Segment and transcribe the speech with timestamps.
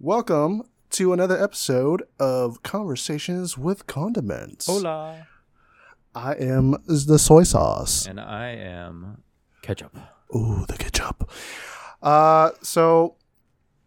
[0.00, 4.66] Welcome to another episode of Conversations with Condiments.
[4.66, 5.26] Hola.
[6.14, 8.06] I am the soy sauce.
[8.06, 9.24] And I am
[9.62, 9.96] ketchup.
[10.36, 11.28] Ooh, the ketchup.
[12.00, 13.16] Uh, so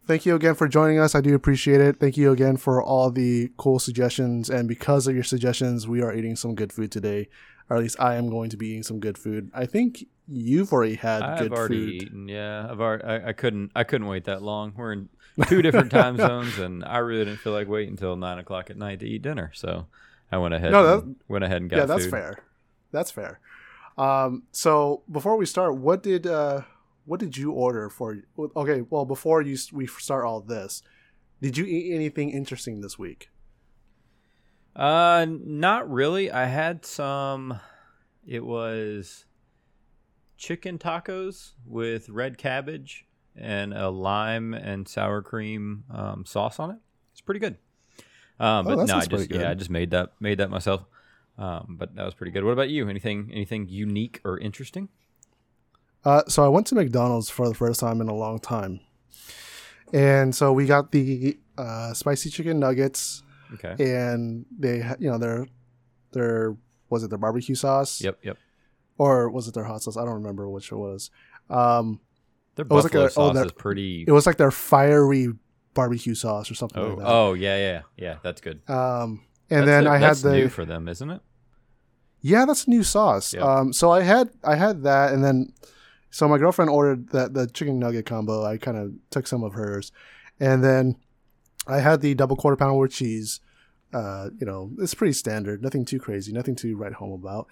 [0.05, 1.16] thank you again for joining us.
[1.16, 2.00] I do appreciate it.
[2.02, 4.50] Thank you again for all the cool suggestions.
[4.50, 7.30] And because of your suggestions, we are eating some good food today.
[7.70, 9.50] Or at least I am going to be eating some good food.
[9.54, 12.04] I think you've already had I've good already food.
[12.04, 12.28] eaten.
[12.28, 13.05] Yeah, I've already.
[13.05, 13.71] I, I couldn't.
[13.73, 14.73] I couldn't wait that long.
[14.75, 15.07] We're in
[15.48, 18.77] two different time zones, and I really didn't feel like waiting until nine o'clock at
[18.77, 19.52] night to eat dinner.
[19.54, 19.88] So
[20.32, 20.72] I went ahead.
[20.72, 21.77] No, and, went ahead and got.
[21.77, 22.12] yeah, that's food.
[22.12, 22.44] fair.
[22.91, 23.40] That's fair.
[23.98, 26.62] Um, so before we start, what did uh,
[27.05, 28.18] what did you order for?
[28.55, 30.82] Okay, well, before you we start all this,
[31.41, 33.30] did you eat anything interesting this week?
[34.76, 36.32] Uh, not really.
[36.32, 37.60] I had some.
[38.26, 39.26] It was
[40.38, 46.77] chicken tacos with red cabbage and a lime and sour cream um, sauce on it.
[47.12, 47.57] It's pretty good.
[48.40, 49.49] Um, Oh, but no, I just yeah.
[49.51, 50.84] I just made that made that myself.
[51.37, 52.43] Um, but that was pretty good.
[52.43, 52.90] What about you?
[52.90, 54.90] Anything anything unique or interesting?
[56.04, 58.79] Uh, so I went to McDonald's for the first time in a long time,
[59.93, 63.21] and so we got the uh, spicy chicken nuggets,
[63.54, 63.76] Okay.
[63.84, 65.47] and they, you know, their
[66.12, 66.56] their
[66.90, 68.02] was it their barbecue sauce?
[68.02, 68.19] Yep.
[68.24, 68.38] Yep.
[68.97, 69.97] Or was it their hot sauce?
[69.97, 71.09] I don't remember which it was.
[71.50, 72.00] Um,
[72.56, 74.06] Their was like buffalo a- oh, sauce that- is pretty.
[74.07, 75.30] it was like their fiery
[75.74, 77.08] barbecue sauce or something Oh, like that.
[77.08, 78.16] oh yeah, yeah, yeah.
[78.24, 78.62] That's good.
[78.69, 81.22] Um, and That's then I had that's the new for them, isn't it?
[82.22, 83.34] yeah, that's a new sauce.
[83.34, 83.41] Yeah.
[83.41, 85.53] Um, so I had I had that, and then
[86.09, 88.44] so my girlfriend ordered that the chicken nugget combo.
[88.46, 89.91] I kind of took some of hers,
[90.40, 90.97] and then
[91.68, 93.40] I had the double quarter pounder with cheese.
[93.94, 97.47] Uh, you know, it's pretty standard, nothing too crazy, nothing to write home about.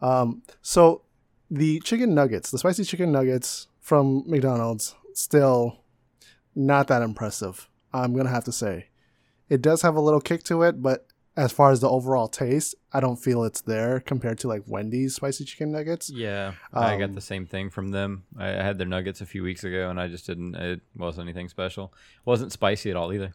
[0.00, 1.02] Um, so
[1.50, 5.80] the chicken nuggets, the spicy chicken nuggets from McDonald's, still
[6.54, 7.68] not that impressive.
[7.92, 8.86] I'm gonna have to say,
[9.50, 12.74] it does have a little kick to it, but as far as the overall taste,
[12.94, 16.08] I don't feel it's there compared to like Wendy's spicy chicken nuggets.
[16.08, 18.24] Yeah, I got Um, the same thing from them.
[18.38, 20.54] I, I had their nuggets a few weeks ago, and I just didn't.
[20.54, 21.92] It wasn't anything special.
[22.16, 23.32] It wasn't spicy at all either.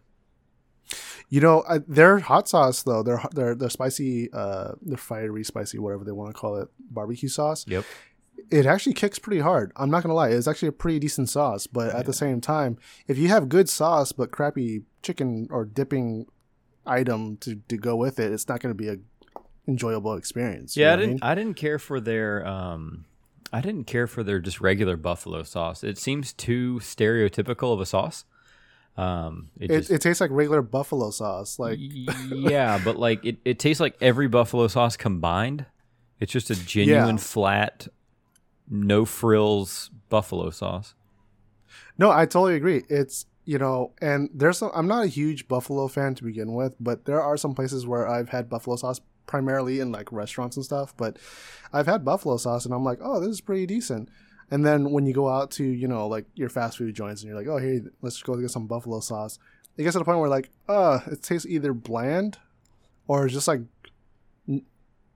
[1.30, 5.78] You know, I, their hot sauce though, their their their spicy, uh, their fiery spicy,
[5.78, 7.66] whatever they want to call it, barbecue sauce.
[7.68, 7.86] Yep.
[8.50, 9.72] It actually kicks pretty hard.
[9.76, 11.68] I'm not gonna lie, it's actually a pretty decent sauce.
[11.68, 12.78] But at the same time,
[13.08, 16.26] if you have good sauce but crappy chicken or dipping
[16.86, 18.98] item to, to go with it, it's not gonna be a
[19.68, 20.76] enjoyable experience.
[20.76, 21.24] Yeah, I didn't.
[21.24, 22.46] I didn't care for their.
[22.46, 23.06] Um,
[23.52, 25.84] I didn't care for their just regular buffalo sauce.
[25.84, 28.26] It seems too stereotypical of a sauce.
[28.98, 31.58] Um, it, It, just, it tastes like regular buffalo sauce.
[31.58, 31.80] Like
[32.30, 35.66] yeah, but like it, it tastes like every buffalo sauce combined.
[36.20, 37.88] It's just a genuine flat,
[38.70, 40.96] no frills buffalo sauce.
[41.98, 42.84] No, I totally agree.
[42.90, 44.72] It's you know, and there's some.
[44.76, 48.08] I'm not a huge buffalo fan to begin with, but there are some places where
[48.08, 50.96] I've had buffalo sauce primarily in like restaurants and stuff.
[50.96, 51.18] But
[51.74, 54.10] I've had buffalo sauce, and I'm like, oh, this is pretty decent.
[54.52, 57.30] And then when you go out to you know like your fast food joints, and
[57.30, 59.40] you're like, oh, hey, let's go get some buffalo sauce.
[59.78, 62.38] It gets to the point where like, uh, it tastes either bland
[63.08, 63.62] or just like,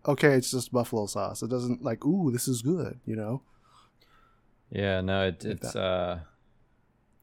[0.05, 1.41] okay, it's just buffalo sauce.
[1.43, 3.41] It doesn't like, ooh, this is good, you know.
[4.71, 5.75] Yeah, no, it, Like it's.
[5.75, 6.19] uh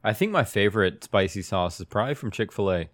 [0.02, 2.88] I think my favorite spicy sauce is probably from Chick Fil A,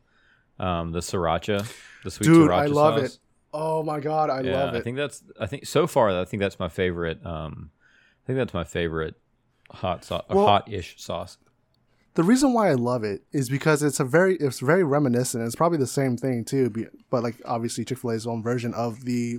[0.59, 1.65] um, the sriracha,
[2.03, 3.15] the sweet Dude, sriracha I love sauce.
[3.15, 3.19] it.
[3.53, 4.79] Oh my god, I yeah, love it.
[4.79, 5.23] I think that's.
[5.41, 7.25] I think so far, I think that's my favorite.
[7.25, 7.71] Um,
[8.25, 9.15] I think that's my favorite
[9.71, 11.39] hot sauce, Well- hot-ish sauce.
[12.15, 15.45] the reason why I love it is because it's a very it's very reminiscent.
[15.47, 16.73] It's probably the same thing too,
[17.11, 19.39] but like obviously Chick Fil A's own version of the,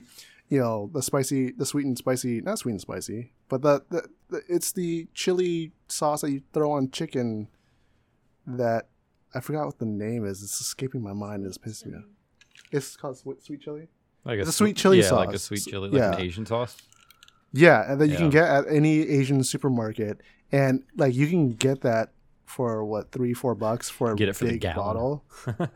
[0.49, 4.07] you know, the spicy, the sweet and spicy, not sweet and spicy, but the, the,
[4.29, 7.47] the it's the chili sauce that you throw on chicken.
[8.45, 8.87] That
[9.35, 10.41] I forgot what the name is.
[10.41, 11.45] It's escaping my mind.
[11.45, 12.05] It's pissing me off.
[12.71, 13.87] It's called sweet, sweet chili.
[14.23, 16.13] Like It's a sweet chili yeah, like a sweet chili, like Yeah.
[16.15, 16.77] an Asian sauce.
[17.53, 20.21] Yeah, and that you can get at any Asian supermarket,
[20.51, 22.11] and like you can get that
[22.45, 24.77] for what three, four bucks for a Get it for the big gallon.
[24.77, 25.25] bottle.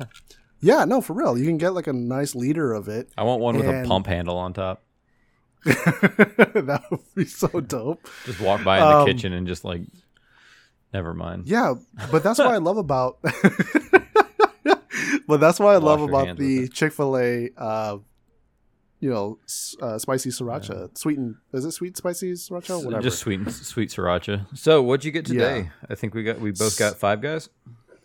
[0.62, 1.38] yeah, no, for real.
[1.38, 3.10] You can get like a nice liter of it.
[3.18, 4.84] I want one with a pump handle on top.
[5.66, 8.08] that would be so dope.
[8.26, 9.82] Just walk by in the Um, kitchen and just like,
[10.94, 11.46] never mind.
[11.46, 11.76] Yeah,
[12.12, 13.20] but that's what I love about.
[15.28, 16.68] but that's what I Wash love about the.
[16.70, 17.50] Chick Fil A.
[17.58, 17.98] Uh,
[19.00, 19.40] you know,
[19.82, 22.86] uh, spicy sriracha, sweet and is it sweet spicy sriracha?
[22.86, 23.02] Whatever.
[23.02, 24.46] Just sweet, sweet sriracha.
[24.56, 25.72] So, what'd you get today?
[25.90, 27.50] I think we got we both got five guys.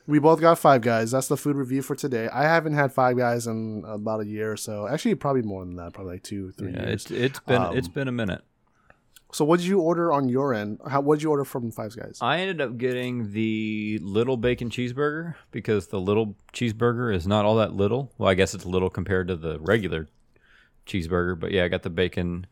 [0.07, 1.11] We both got Five Guys.
[1.11, 2.29] That's the food review for today.
[2.33, 4.87] I haven't had Five Guys in about a year or so.
[4.87, 5.95] Actually, probably more than that.
[5.95, 7.07] Probably like two, three Yeah, years.
[7.07, 8.43] it's it's been Um, it's been a minute.
[9.33, 10.81] So what did you order on your end?
[10.89, 12.19] How what did you order from Five Guys?
[12.21, 17.57] I ended up getting the little bacon cheeseburger because the little cheeseburger is not all
[17.57, 18.13] that little.
[18.17, 20.09] Well, I guess it's little compared to the regular
[20.87, 22.47] cheeseburger, but yeah, I got the bacon,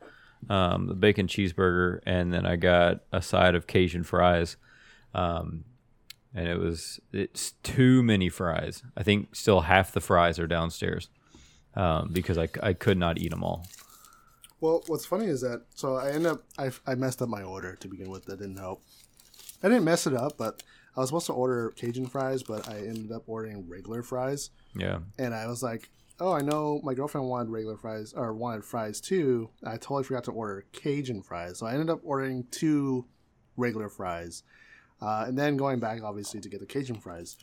[0.51, 4.57] um, the bacon cheeseburger, and then I got a side of Cajun fries.
[5.15, 5.63] Um,
[6.35, 8.83] and it was it's too many fries.
[8.97, 11.09] I think still half the fries are downstairs
[11.75, 13.67] um, because I, I could not eat them all.
[14.61, 17.77] Well, what's funny is that so I end up I, I messed up my order
[17.77, 18.25] to begin with.
[18.27, 18.83] That didn't help.
[19.63, 20.63] I didn't mess it up, but
[20.97, 24.51] I was supposed to order Cajun fries, but I ended up ordering regular fries.
[24.77, 25.89] Yeah, And I was like,
[26.21, 29.51] oh, I know my girlfriend wanted regular fries or wanted fries too.
[29.65, 33.07] I totally forgot to order Cajun fries, so I ended up ordering two
[33.57, 34.43] regular fries,
[35.01, 37.37] uh, and then going back obviously to get the Cajun fries.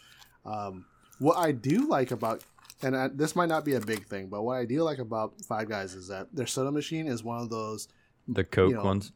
[0.45, 0.86] Um,
[1.19, 2.44] what I do like about
[2.83, 5.39] and I, this might not be a big thing, but what I do like about
[5.42, 7.88] Five Guys is that their soda machine is one of those
[8.27, 9.12] the Coke know, ones.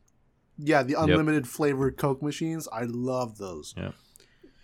[0.58, 2.68] yeah, the unlimited flavored Coke machines.
[2.72, 3.74] I love those.
[3.78, 3.92] Yeah.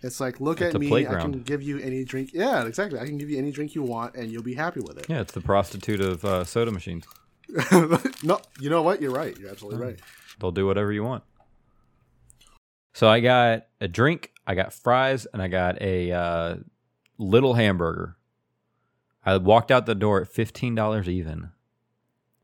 [0.02, 1.06] It's like, look It's at me.
[1.06, 2.30] I can give you any drink.
[2.32, 2.98] Yeah, exactly.
[2.98, 5.06] I can give you any drink you want, and you'll be happy with it.
[5.08, 7.06] Yeah, it's the prostitute of uh, soda machines.
[8.22, 9.00] no, you know what?
[9.00, 9.36] You're right.
[9.38, 10.00] You're absolutely right.
[10.40, 11.22] They'll do whatever you want.
[12.92, 16.56] So I got a drink, I got fries, and I got a uh,
[17.18, 18.16] little hamburger.
[19.24, 21.50] I walked out the door at fifteen dollars even.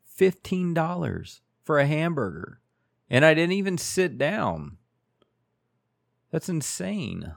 [0.04, 2.60] Fifteen dollars for a hamburger,
[3.10, 4.78] and I didn't even sit down.
[6.30, 7.34] That's insane.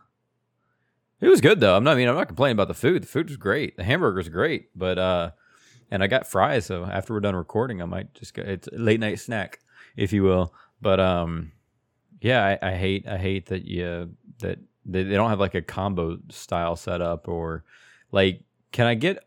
[1.20, 1.76] It was good though.
[1.76, 1.94] I'm not.
[1.94, 3.04] I mean, I'm not complaining about the food.
[3.04, 3.78] The food was great.
[3.78, 5.32] The hamburger's great, but uh,
[5.90, 6.66] and I got fries.
[6.66, 8.44] So after we're done recording, I might just go.
[8.44, 9.60] It's a late night snack,
[9.96, 10.54] if you will.
[10.82, 11.52] But um,
[12.22, 15.62] yeah, I, I hate I hate that you that they, they don't have like a
[15.62, 17.64] combo style setup or
[18.12, 19.26] like can I get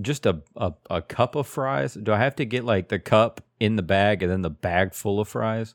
[0.00, 1.94] just a, a a cup of fries?
[1.94, 4.94] Do I have to get like the cup in the bag and then the bag
[4.94, 5.74] full of fries?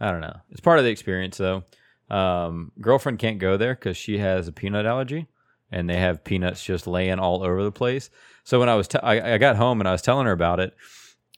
[0.00, 0.36] I don't know.
[0.50, 1.62] It's part of the experience though.
[2.10, 5.26] Um, girlfriend can't go there because she has a peanut allergy,
[5.70, 8.10] and they have peanuts just laying all over the place.
[8.44, 10.60] So when I was, t- I, I got home and I was telling her about
[10.60, 10.74] it,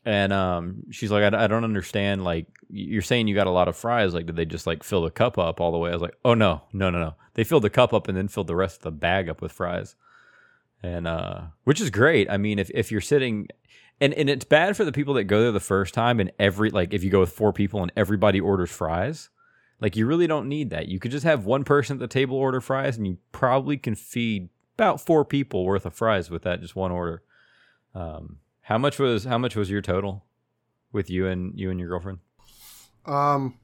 [0.08, 2.24] and um, she's like, I, I don't understand.
[2.24, 4.14] Like you're saying you got a lot of fries.
[4.14, 5.90] Like did they just like fill the cup up all the way?
[5.90, 7.14] I was like, oh no, no, no, no.
[7.34, 9.52] They filled the cup up and then filled the rest of the bag up with
[9.52, 9.96] fries,
[10.82, 12.30] and uh, which is great.
[12.30, 13.48] I mean, if if you're sitting.
[14.00, 16.70] And, and it's bad for the people that go there the first time and every
[16.70, 19.28] like if you go with four people and everybody orders fries
[19.80, 20.86] like you really don't need that.
[20.86, 23.96] You could just have one person at the table order fries, and you probably can
[23.96, 27.22] feed about four people worth of fries with that just one order.
[27.92, 28.36] Um,
[28.68, 30.26] how much was how much was your total
[30.92, 32.18] with you and you and your girlfriend?
[33.06, 33.56] Um,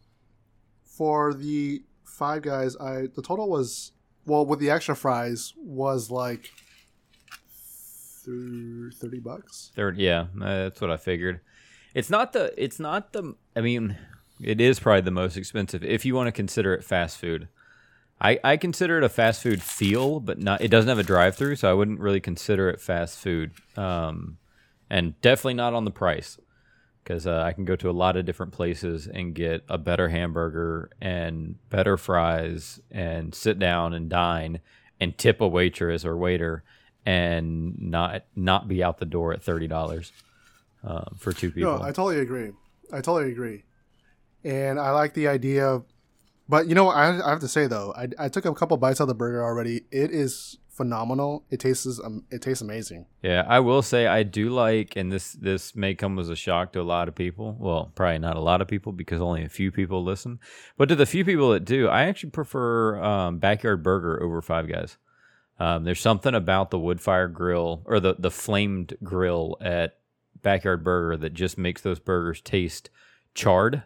[0.83, 3.93] for the Five Guys, I the total was
[4.25, 6.51] well with the extra fries was like
[8.25, 9.73] thir- thirty bucks.
[9.77, 11.41] Third, yeah, uh, that's what I figured.
[11.95, 13.99] It's not the it's not the I mean,
[14.41, 17.49] it is probably the most expensive if you want to consider it fast food.
[18.23, 21.37] I, I consider it a fast food feel, but not it doesn't have a drive
[21.37, 23.51] through, so I wouldn't really consider it fast food.
[23.77, 24.39] Um,
[24.91, 26.39] and definitely not on the price
[27.03, 30.09] because uh, I can go to a lot of different places and get a better
[30.09, 34.61] hamburger and better fries and sit down and dine
[34.99, 36.65] and tip a waitress or waiter
[37.05, 40.13] and not not be out the door at thirty dollars
[40.83, 41.79] um, for two people.
[41.79, 42.53] No, I totally agree.
[42.91, 43.65] I totally agree,
[44.43, 45.67] and I like the idea.
[45.67, 45.85] of
[46.49, 49.01] But you know, I, I have to say though, I, I took a couple bites
[49.01, 49.83] of the burger already.
[49.91, 51.45] It is phenomenal.
[51.51, 53.07] It tastes um, it tastes amazing.
[53.23, 56.73] Yeah, I will say I do like, and this this may come as a shock
[56.73, 57.57] to a lot of people.
[57.59, 60.41] Well, probably not a lot of people because only a few people listen.
[60.77, 64.69] But to the few people that do, I actually prefer um, Backyard Burger over Five
[64.69, 64.99] Guys.
[65.59, 69.99] Um, there's something about the wood fire grill or the the flamed grill at
[70.43, 72.91] Backyard Burger that just makes those burgers taste
[73.35, 73.85] charred,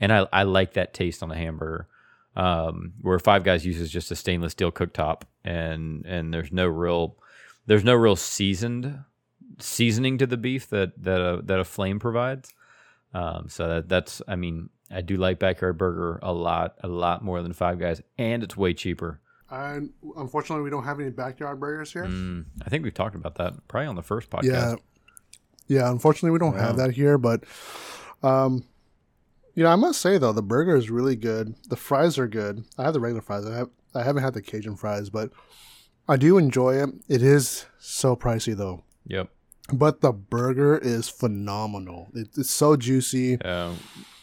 [0.00, 1.86] and I I like that taste on a hamburger.
[2.40, 7.16] Um, where Five Guys uses just a stainless steel cooktop, and and there's no real
[7.66, 9.04] there's no real seasoned
[9.58, 12.54] seasoning to the beef that that a, that a flame provides.
[13.12, 17.22] Um, so that, that's I mean I do like Backyard Burger a lot a lot
[17.22, 19.20] more than Five Guys, and it's way cheaper.
[19.50, 22.04] And unfortunately we don't have any backyard burgers here.
[22.04, 24.44] Mm, I think we've talked about that probably on the first podcast.
[24.44, 24.74] Yeah,
[25.68, 25.90] yeah.
[25.90, 27.44] Unfortunately, we don't have that here, but
[28.22, 28.64] um,
[29.60, 31.54] you know, I must say though, the burger is really good.
[31.68, 32.64] The fries are good.
[32.78, 33.44] I have the regular fries.
[33.44, 35.32] I have I haven't had the Cajun fries, but
[36.08, 36.88] I do enjoy it.
[37.10, 39.28] It is so pricey though, Yep.
[39.70, 42.08] but the burger is phenomenal.
[42.14, 43.38] It, it's so juicy.
[43.42, 43.74] Uh,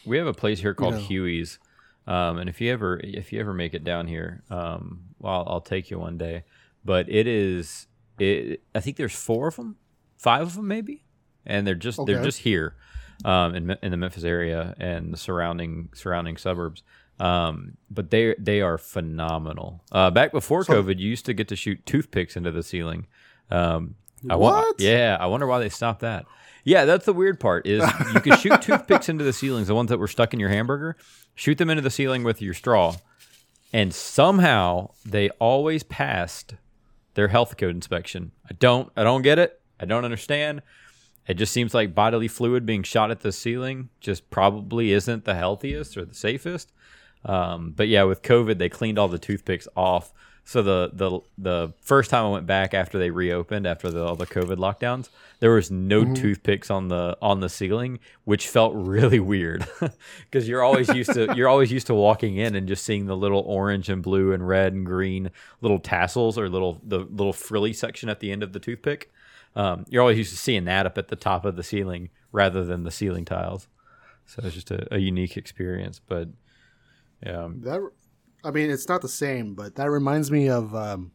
[0.04, 1.00] we have a place here called know.
[1.02, 1.60] Huey's,
[2.08, 5.60] um, and if you ever if you ever make it down here, um, well, I'll
[5.60, 6.42] take you one day.
[6.84, 7.86] But it is
[8.18, 8.64] it.
[8.74, 9.76] I think there's four of them,
[10.16, 11.04] five of them maybe,
[11.46, 12.74] and they're just they're just here.
[13.24, 16.82] Um, in in the Memphis area and the surrounding surrounding suburbs.
[17.20, 19.82] Um, but they they are phenomenal.
[19.90, 23.06] Uh, back before So- COVID, you used to get to shoot toothpicks into the ceiling.
[23.50, 23.96] Um,
[24.30, 24.80] I wa- What?
[24.80, 26.26] yeah, I wonder why they stopped that.
[26.64, 27.82] Yeah, that's the weird part is
[28.14, 30.96] you could shoot toothpicks into the ceilings, the ones that were stuck in your hamburger,
[31.34, 32.94] shoot them into the ceiling with your straw,
[33.72, 36.54] and somehow they always passed
[37.14, 38.32] their health code inspection.
[38.48, 39.60] I don't I don't get it.
[39.80, 40.62] I don't understand.
[41.28, 45.34] It just seems like bodily fluid being shot at the ceiling just probably isn't the
[45.34, 46.72] healthiest or the safest.
[47.24, 50.12] Um, but yeah, with COVID, they cleaned all the toothpicks off.
[50.44, 54.16] So the the the first time I went back after they reopened after the, all
[54.16, 59.20] the COVID lockdowns, there was no toothpicks on the on the ceiling, which felt really
[59.20, 59.66] weird
[60.24, 63.16] because you're always used to you're always used to walking in and just seeing the
[63.16, 65.30] little orange and blue and red and green
[65.60, 69.12] little tassels or little the little frilly section at the end of the toothpick.
[69.56, 72.64] Um, you're always used to seeing that up at the top of the ceiling rather
[72.64, 73.68] than the ceiling tiles.
[74.26, 76.28] So it's just a, a unique experience, but
[77.24, 77.80] yeah, That,
[78.44, 80.74] I mean, it's not the same, but that reminds me of.
[80.74, 81.12] Um,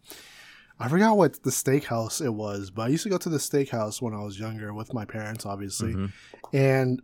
[0.80, 4.02] I forgot what the steakhouse it was, but I used to go to the steakhouse
[4.02, 5.94] when I was younger with my parents, obviously.
[5.94, 6.12] Mhm.
[6.52, 7.02] And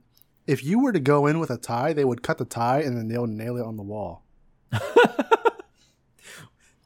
[0.47, 2.97] if you were to go in with a tie, they would cut the tie and
[2.97, 4.25] then they would nail it on the wall.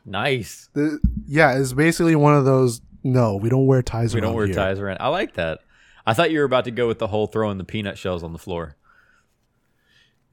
[0.06, 0.70] nice.
[0.74, 2.82] The, yeah, it's basically one of those.
[3.04, 4.16] No, we don't wear ties.
[4.16, 4.98] We don't wear here." ties around.
[5.00, 5.60] I like that.
[6.06, 8.34] I thought you were about to go with the whole throwing the peanut shells on
[8.34, 8.76] the floor.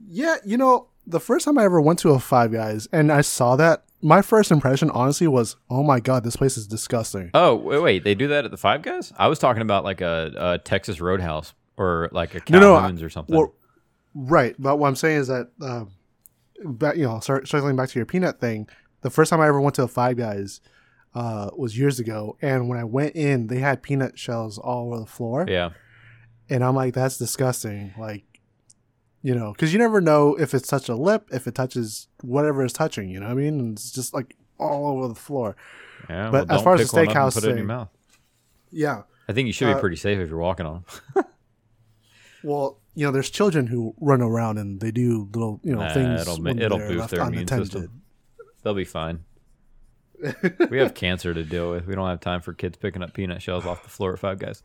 [0.09, 3.21] Yeah, you know, the first time I ever went to a Five Guys and I
[3.21, 7.55] saw that, my first impression, honestly, was, "Oh my god, this place is disgusting." Oh
[7.55, 9.13] wait, wait, they do that at the Five Guys?
[9.19, 13.11] I was talking about like a, a Texas Roadhouse or like a No, no, or
[13.11, 13.37] something.
[13.37, 13.55] Well,
[14.15, 15.85] right, but what I'm saying is that, uh,
[16.65, 18.69] back, you know, circling back to your peanut thing,
[19.03, 20.61] the first time I ever went to a Five Guys
[21.15, 25.01] uh, was years ago, and when I went in, they had peanut shells all over
[25.01, 25.71] the floor, yeah,
[26.49, 28.25] and I'm like, "That's disgusting!" Like,
[29.23, 32.65] you know, because you never know if it's touched a lip, if it touches whatever
[32.65, 33.09] is touching.
[33.11, 33.59] You know what I mean?
[33.61, 35.57] And it's just like all over the floor.
[36.09, 36.31] yeah.
[36.31, 37.89] But well, as far as the steakhouse put it in your mouth.
[38.71, 39.03] Yeah.
[39.29, 40.85] I think you should Uh, be pretty safe if you're walking on.
[42.43, 45.93] Well, you know, there's children who run around and they do little, you know, Nah,
[45.93, 46.23] things.
[46.23, 47.73] it'll it'll boost left their immune unattended.
[47.73, 48.03] system.
[48.63, 49.25] They'll be fine.
[50.71, 51.87] We have cancer to deal with.
[51.87, 54.39] We don't have time for kids picking up peanut shells off the floor at Five
[54.39, 54.63] Guys.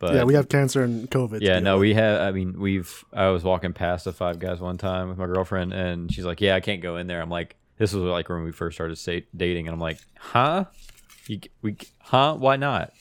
[0.00, 1.40] But yeah, we have cancer and COVID.
[1.42, 1.82] Yeah, no, with.
[1.82, 2.22] we have.
[2.22, 3.04] I mean, we've.
[3.12, 6.40] I was walking past the Five Guys one time with my girlfriend, and she's like,
[6.40, 8.98] "Yeah, I can't go in there." I'm like, "This was like when we first started
[9.36, 10.64] dating," and I'm like, "Huh?
[11.26, 12.34] You, we, huh?
[12.34, 12.92] Why not?"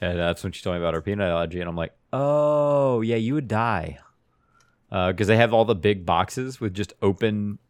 [0.00, 3.16] And that's when she told me about her peanut allergy, and I'm like, "Oh, yeah,
[3.16, 3.98] you would die,"
[4.90, 7.60] uh, because they have all the big boxes with just open,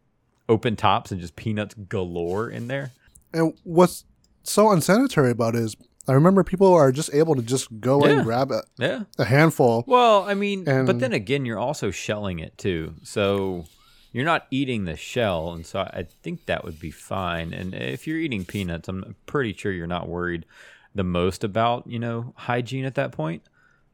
[0.48, 2.92] open tops and just peanuts galore in there.
[3.32, 4.04] And what's
[4.42, 5.76] so unsanitary about it is,
[6.08, 8.12] I remember people are just able to just go Yeah.
[8.12, 9.02] and grab a, Yeah.
[9.18, 9.84] a handful.
[9.86, 12.94] Well, I mean, but then again, you're also shelling it too.
[13.04, 13.66] So
[14.12, 15.52] you're not eating the shell.
[15.52, 17.52] And so I think that would be fine.
[17.52, 20.46] And if you're eating peanuts, I'm pretty sure you're not worried
[20.94, 23.42] the most about, you know, hygiene at that point.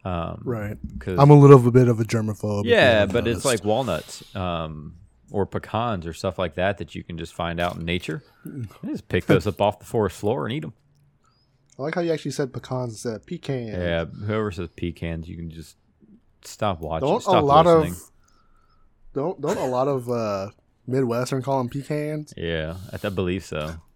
[0.04, 0.78] Um, Right.
[1.00, 2.64] Cause, I'm a little bit of a germaphobe.
[2.64, 4.94] yeah, but it's like walnuts um,
[5.30, 8.23] or pecans or stuff like that that you can just find out in nature.
[8.85, 10.73] Just pick those up off the forest floor and eat them.
[11.78, 13.66] I like how you actually said pecans instead of pecan.
[13.68, 15.76] Yeah, whoever says pecans, you can just
[16.42, 17.09] stop watching.
[17.09, 17.92] Don't stop a lot listening.
[17.92, 18.11] of
[19.14, 20.50] don't don't a lot of uh,
[20.87, 22.33] Midwestern call them pecans?
[22.37, 23.76] Yeah, I, I believe so.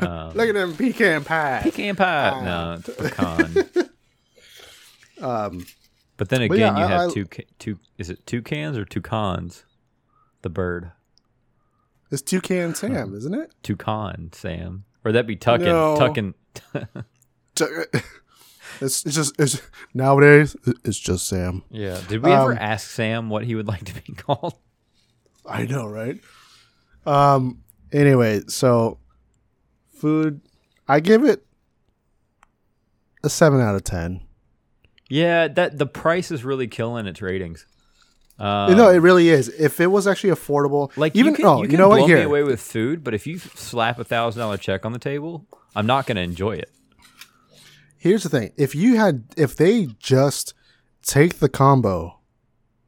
[0.00, 1.64] Um, Look at them pecan pies.
[1.64, 2.40] pecan pie.
[2.44, 3.56] No, it's pecan.
[5.20, 5.66] Um,
[6.16, 7.26] But then But again, yeah, you I- have I- two
[7.58, 7.78] two.
[7.98, 9.64] Is it two cans or toucans?
[10.42, 10.92] The bird
[12.10, 13.52] it's toucan Sam, isn't it?
[13.62, 15.96] toucan Sam, or that'd be tucking No.
[15.98, 16.34] tucking.
[18.80, 19.60] It's, it's just it's
[19.92, 20.54] nowadays
[20.84, 21.64] it's just Sam.
[21.70, 22.00] yeah.
[22.08, 24.54] Did we ever Um, ask Sam what he would like to be called?
[25.44, 26.20] I know, right?
[27.04, 27.62] Um.
[27.90, 28.98] Anyway, so
[29.94, 30.42] food,
[30.86, 31.44] I give it
[33.24, 34.20] a seven out of ten.
[35.08, 37.66] Yeah, that the price is really killing its ratings.
[38.38, 39.48] Um, no, it really is.
[39.48, 42.08] If it was actually affordable, like even you can, oh, you you, know blow what?
[42.08, 45.46] me away with food, but if you slap a thousand dollar check on the table,
[45.74, 46.70] I'm not going to enjoy it.
[47.96, 50.54] here's the thing: if you had, if they just
[51.02, 52.20] take the combo,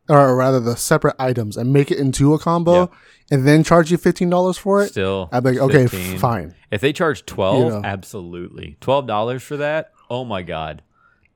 [0.09, 2.87] or rather the separate items, and make it into a combo, Yeah.
[3.33, 6.19] and then charge you fifteen dollars for it, Still, I'd be like, okay, 15.
[6.19, 6.55] fine.
[6.71, 7.83] If they charge twelve, You know.
[7.85, 9.93] absolutely twelve dollars for that.
[10.09, 10.83] Oh my god,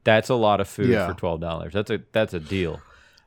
[0.04, 1.08] that's a lot of food Yeah.
[1.08, 1.72] for twelve dollars.
[1.72, 2.80] That's a that's a deal.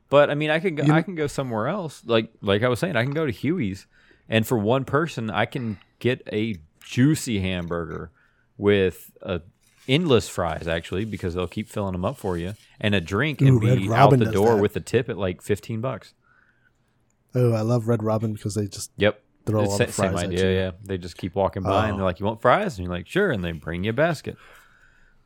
[0.10, 2.02] But I mean, I can go, You- I can go somewhere else.
[2.06, 3.88] Like like I was saying, I can go to Huey's,
[4.30, 8.12] and for one person, I can get a juicy hamburger
[8.58, 9.42] with a
[9.88, 13.50] endless fries actually because they'll keep filling them up for you, and a drink and
[13.64, 14.62] Ooh, Red be out the door that.
[14.62, 16.14] with a tip at like fifteen bucks.
[17.36, 19.22] Oh, I love Red Robin because they just Yep.
[19.46, 20.58] throw It's all the same fries at idea, you.
[20.58, 20.72] yeah.
[20.84, 21.98] They just keep walking by and Oh.
[21.98, 24.38] they're like, "You want fries?" And you're like, "Sure," and they bring you a basket.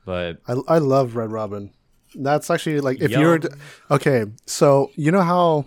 [0.06, 1.72] But I I love Red Robin.
[2.16, 3.22] That's actually like if Yum.
[3.22, 3.40] you're
[3.90, 4.26] okay.
[4.46, 5.66] So you know how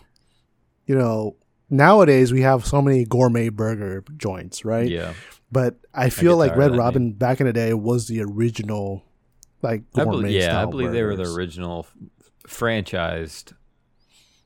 [0.87, 1.37] you know
[1.71, 4.89] nowadays we have so many gourmet burger joints, right?
[4.89, 5.15] yeah,
[5.51, 9.03] But I feel get like Red Robin back in the day was the original
[9.63, 13.53] like I gourmet believe, yeah, I believe they were the original f- franchised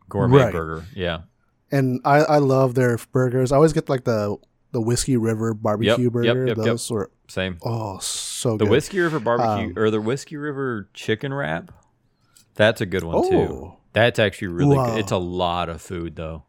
[0.09, 0.53] gourmet Right.
[0.53, 0.85] burger.
[0.95, 1.23] Yeah,
[1.73, 3.53] and I I love their burgers.
[3.53, 4.37] I always get like the
[4.73, 6.47] the Whiskey River barbecue yep, burger.
[6.47, 6.65] yep, yep.
[6.67, 7.59] Those were same.
[7.63, 8.61] oh so good.
[8.61, 8.71] The good.
[8.71, 11.73] Whiskey River barbecue Um, or the Whiskey River chicken wrap.
[12.59, 13.37] That's a good one too.
[13.37, 14.99] Oh, That's actually really good.
[14.99, 16.43] It's a lot of food though.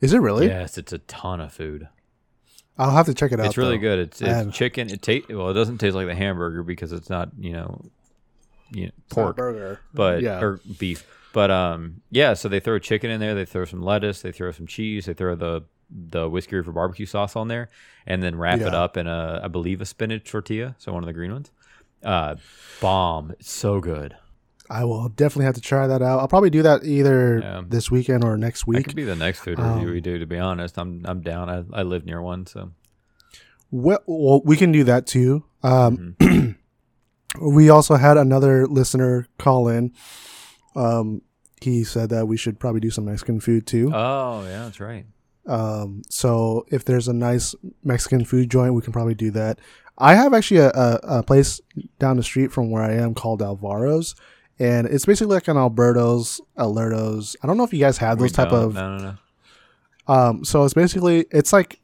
[0.00, 0.46] is it really?
[0.46, 1.88] Yes, it's a ton of food.
[2.78, 3.46] I'll have to check it out.
[3.46, 3.82] It's really though.
[3.82, 3.98] good.
[3.98, 4.90] It's, it's chicken.
[4.90, 7.84] It ta- well, it doesn't taste like the hamburger because it's not you know,
[8.70, 10.40] you know It's not a pork, burger, but yeah.
[10.40, 11.06] or beef.
[11.34, 12.32] But um, yeah.
[12.32, 13.34] So they throw chicken in there.
[13.34, 14.22] They throw some lettuce.
[14.22, 15.04] They throw some cheese.
[15.04, 17.68] They throw the the whiskey river barbecue sauce on there,
[18.06, 20.74] and then wrap it up in a I believe a spinach tortilla.
[20.78, 21.50] So one of the green ones.
[22.02, 22.36] Uh,
[22.80, 23.32] bomb.
[23.32, 24.16] It's so good.
[24.70, 26.18] I will definitely have to try that out.
[26.20, 27.62] I'll probably do that either Yeah.
[27.68, 28.86] this weekend or next That week.
[28.86, 30.18] could be the next food Um, review we do.
[30.18, 31.48] To be honest, I'm I'm down.
[31.50, 32.72] I, I live near one, so
[33.70, 35.44] Well, well, we can do that too.
[35.62, 36.50] Um, Mm-hmm.
[37.54, 39.92] we also had another listener call in.
[40.74, 41.22] Um,
[41.60, 43.90] he said that we should probably do some Mexican food too.
[43.94, 45.06] oh yeah, that's right.
[45.46, 47.54] Um, so if there's a nice
[47.84, 49.60] Mexican food joint, we can probably do that.
[49.98, 51.60] I have actually a, a, a place
[51.98, 54.14] down the street from where I am called Alvaro's,
[54.58, 57.36] and it's basically like an Alberto's, Alerto's.
[57.42, 59.14] I don't know if you guys have those We type of no no no.
[60.08, 61.80] Um, so it's basically it's like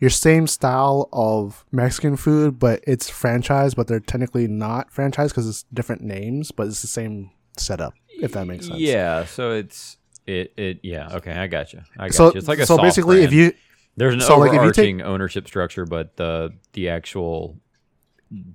[0.00, 5.48] your same style of Mexican food, but it's franchise, but they're technically not franchise because
[5.48, 7.94] it's different names, but it's the same setup.
[8.08, 8.78] If that makes sense.
[8.78, 9.96] Yeah, so it's
[10.26, 12.38] it it yeah okay I got you I got So you.
[12.38, 13.52] It's like a so basically, if you
[13.96, 17.58] there's an so, like, if you overarching ownership structure, but the the actual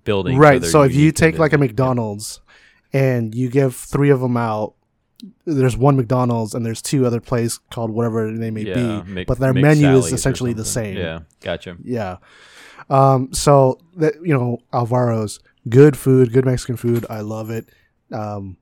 [0.03, 2.41] building right, so if you take like a McDonald's
[2.93, 4.75] and you give three of them out.
[5.45, 9.28] There's one McDonald's and there's two other places called whatever they may yeah, be, Mc-
[9.28, 10.97] but their menu is essentially the same.
[10.97, 11.75] Yeah, gotcha.
[11.84, 12.17] Yeah.
[12.89, 17.06] Um, so that you know, Alvaro's good food, good Mexican food.
[17.10, 17.69] I love it.
[18.12, 18.58] Um,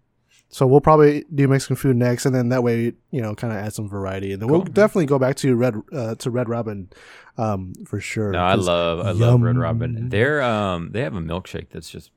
[0.49, 3.59] so we'll probably do Mexican food next, and then that way, you know, kind of
[3.59, 6.89] add some variety, and then we'll definitely go back to Red uh, to Red Robin,
[7.37, 8.31] um, for sure.
[8.31, 9.57] No, I love I love Red.
[9.57, 10.09] Robin.
[10.09, 12.11] They're um they have a milkshake that's just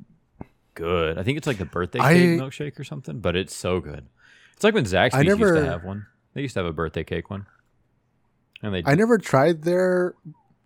[0.80, 1.18] good.
[1.18, 4.06] I think it's like the birthday I- cake milkshake or something, but it's so good.
[4.54, 6.06] It's like when Zaxby's I used to have one.
[6.34, 7.46] They used to have a birthday cake one,
[8.62, 10.14] and they I never tried their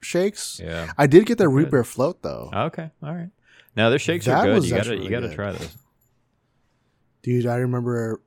[0.00, 0.60] shakes.
[0.62, 0.90] yeah.
[0.98, 3.30] I did get their root beer float though, ah, Okay, all right.
[3.76, 4.64] Now their shakes That are good.
[4.64, 5.34] You gotta actually you gotta good.
[5.36, 5.76] try those.
[7.22, 7.46] dude.
[7.46, 8.20] I remember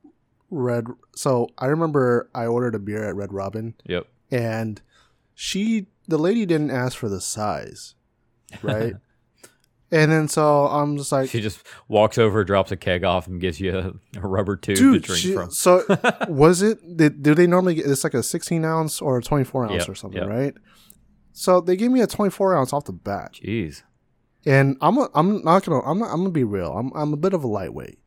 [0.49, 0.85] Red.
[1.15, 4.07] So I remember I ordered a beer at Red Robin, Yep.
[4.31, 4.81] and
[5.35, 7.95] she the lady didn't ask for the size
[8.63, 8.93] right
[9.91, 13.39] and then so i'm just like She just walks over, drops a keg off, and
[13.39, 15.51] gives you a, a rubber tube dude to drink she- from.
[15.51, 15.83] so
[16.27, 19.65] was it did, do they normally get it's like a 16 ounce or a 24
[19.65, 20.29] ounce Yep, or something yep.
[20.29, 20.53] right
[21.31, 23.83] so they gave me a 24 ounce off the bat Jeez.
[24.45, 27.17] and i'm a, i'm not gonna i'm not i'm gonna be real i'm, I'm a
[27.17, 27.99] bit of a lightweight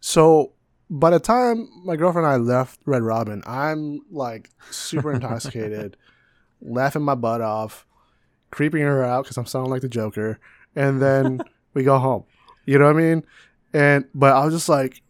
[0.00, 0.52] so
[0.88, 5.96] by the time my girlfriend and i left red robin i'm like super intoxicated
[6.62, 7.84] laughing my butt off
[8.50, 10.38] creeping her out because i'm sounding like the joker
[10.76, 11.40] and then
[11.74, 12.22] we go home
[12.66, 13.24] you know what i mean
[13.72, 15.02] and but i was just like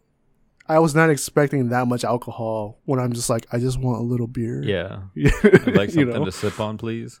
[0.67, 4.03] i was not expecting that much alcohol when i'm just like i just want a
[4.03, 5.01] little beer Yeah.
[5.43, 6.25] I'd like you something know?
[6.25, 7.19] to sip on, please.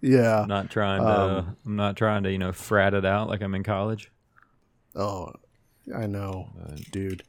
[0.00, 1.08] yeah I'm not trying to.
[1.08, 4.10] Um, I'm not trying to, you know, frat it out like I'm in college.
[4.94, 5.32] Oh,
[5.96, 7.22] I know, Uh, dude.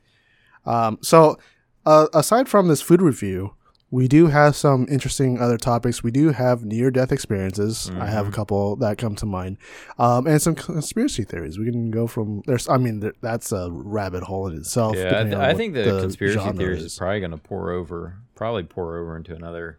[0.65, 1.37] Um, so
[1.85, 3.53] uh, aside from this food review,
[3.91, 6.03] we do have some interesting other topics.
[6.03, 7.89] We do have near-death experiences.
[7.99, 8.33] I have a Mhm.
[8.33, 9.57] couple that come to mind,
[9.99, 11.57] um, and some conspiracy theories.
[11.59, 12.67] We can go from there's.
[12.67, 14.95] I mean, there, that's a rabbit hole in itself.
[14.97, 16.93] Yeah, I, th- I think the, conspiracy theories is.
[16.93, 19.77] is probably going to pour over, probably pour over into another,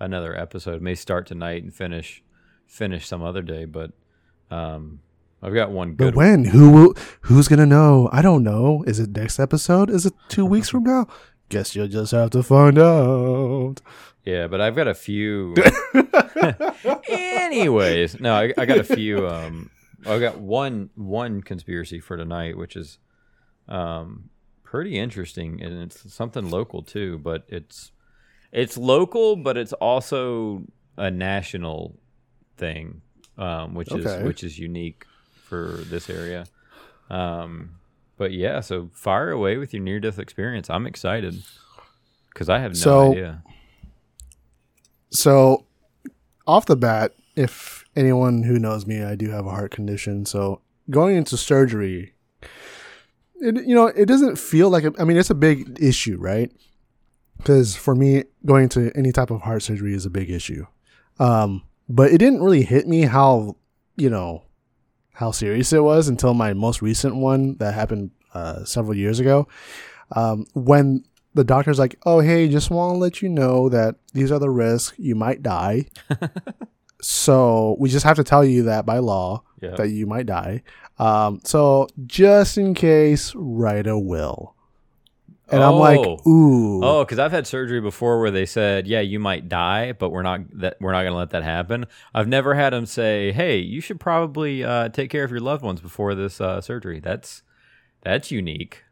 [0.00, 0.82] another episode.
[0.82, 2.22] May start tonight and finish,
[2.66, 3.64] finish some other day.
[3.64, 3.92] But,
[4.50, 4.98] um,
[5.42, 5.98] I've got one good.
[5.98, 6.46] But when?
[6.46, 6.94] Who will?
[7.22, 8.08] Who's gonna know?
[8.12, 8.82] I don't know.
[8.88, 9.88] Is it next episode?
[9.90, 11.06] Is it two weeks from now?
[11.48, 13.76] Guess you'll just have to find out.
[14.24, 15.54] Yeah, but I've got a few.
[17.08, 19.26] Anyways, no, I, I got a few.
[19.26, 19.70] Um,
[20.06, 22.98] I got one one conspiracy for tonight, which is
[23.68, 24.30] um
[24.62, 27.18] pretty interesting, and it's something local too.
[27.18, 27.92] But it's
[28.52, 30.64] it's local, but it's also
[30.96, 31.98] a national
[32.56, 33.00] thing,
[33.38, 34.16] um, which Okay.
[34.18, 35.06] is which is unique
[35.44, 36.46] for this area.
[37.10, 37.77] Um,
[38.18, 40.68] but yeah, so fire away with your near death experience.
[40.68, 41.42] I'm excited
[42.32, 43.42] because I have no So- idea.
[45.10, 45.64] So,
[46.46, 50.26] off the bat, if anyone who knows me, I do have a heart condition.
[50.26, 52.12] So, going into surgery,
[53.40, 56.52] it you know it doesn't feel like a, I mean it's a big issue, right?
[57.38, 60.66] Because for me, going to any type of heart surgery is a big issue.
[61.20, 63.56] Um, but it didn't really hit me how
[63.96, 64.42] you know
[65.18, 69.48] how serious it was until my most recent one that happened uh, several years ago.
[70.12, 71.04] Um, when
[71.34, 74.48] the doctor's like, "Oh, hey, just want to let you know that these are the
[74.50, 74.96] risks.
[74.98, 75.86] You might die.
[77.02, 79.74] so we just have to tell you that by law Yeah.
[79.76, 80.62] that you might die.
[80.98, 84.54] Um, so just in case, write a will."
[85.50, 86.20] And I'm like, Oh.
[86.28, 90.10] "Ooh, Oh, because I've had surgery before where they said, "Yeah, you might die, but
[90.10, 93.32] we're not that we're not going to let that happen." I've never had them say,
[93.32, 97.00] "Hey, you should probably uh, take care of your loved ones before this uh, surgery."
[97.00, 97.42] That's
[98.02, 98.84] that's unique.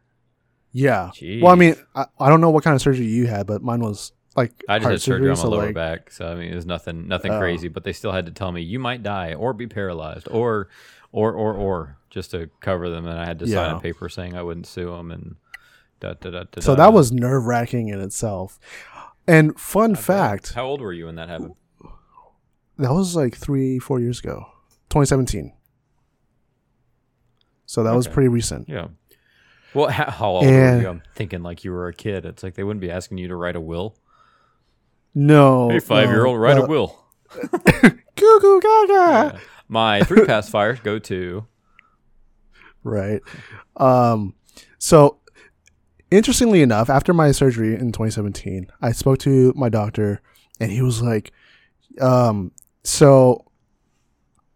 [0.73, 1.11] yeah."
[1.43, 3.81] Well, I mean, I, I don't know what kind of surgery you had, but mine
[3.81, 6.51] was like I just had surgery on my so, lower like, back, so I mean,
[6.53, 7.39] it was nothing nothing Oh.
[7.39, 7.69] crazy.
[7.69, 10.69] But they still had to tell me you might die or be paralyzed or
[11.13, 14.35] or or or just to cover them, and I had to sign a paper saying
[14.37, 15.37] I wouldn't sue them and.
[16.01, 18.59] Da, da, da, So that was nerve wracking in itself.
[19.27, 21.55] And fun fact, How old were you when that happened?
[22.79, 24.47] that was like three, four years ago,
[24.91, 25.53] 2017.
[27.65, 28.69] So that was pretty recent.
[28.69, 28.89] Yeah.
[29.75, 30.89] Well, how, how old were you?
[30.89, 32.25] I'm thinking like you were a kid.
[32.25, 33.97] It's like they wouldn't be asking you to write a will.
[35.15, 35.69] No.
[35.71, 36.97] Hey, five year old, write a a will.
[38.17, 39.35] Goo gaga.
[39.35, 39.39] Yeah.
[39.69, 41.47] My three pass fires go to.
[42.85, 43.21] Right.
[43.77, 44.35] Um,
[44.79, 45.19] so
[46.11, 50.21] interestingly enough, after my surgery in 2017, I spoke to my doctor
[50.61, 51.33] and he was like,
[52.01, 52.53] um,
[52.85, 53.45] so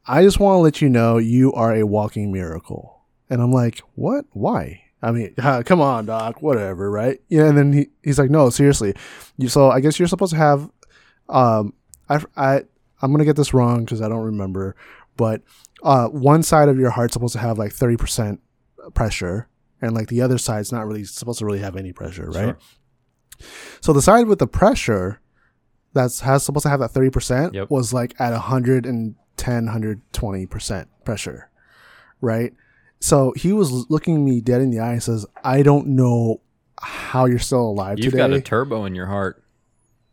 [0.07, 3.03] I just want to let you know you are a walking miracle.
[3.29, 4.25] And I'm like, what?
[4.33, 4.83] Why?
[5.03, 5.35] I mean,
[5.65, 7.21] come on, doc, whatever, right?
[7.29, 7.47] Yeah.
[7.47, 8.95] And then he, he's like, no, seriously.
[9.37, 10.71] You, so I guess you're supposed to have,
[11.29, 11.75] um,
[12.09, 12.57] I, I,
[13.03, 14.77] I'm going to get this wrong because I don't remember,
[15.17, 15.43] but
[15.83, 18.39] uh, one side of your heart's supposed to have like 30%
[18.95, 19.49] pressure
[19.81, 22.59] and like the other side's not really supposed to really have any pressure right Sure.
[23.81, 25.21] so the side with the pressure
[25.93, 27.71] that's has supposed to have that 30% Yep.
[27.71, 29.17] was like at 110
[29.67, 31.51] 120% pressure
[32.21, 32.53] right
[33.01, 36.41] so he was looking me dead in the eye and says i don't know
[36.83, 39.43] how you're still alive You've today got a turbo in your heart.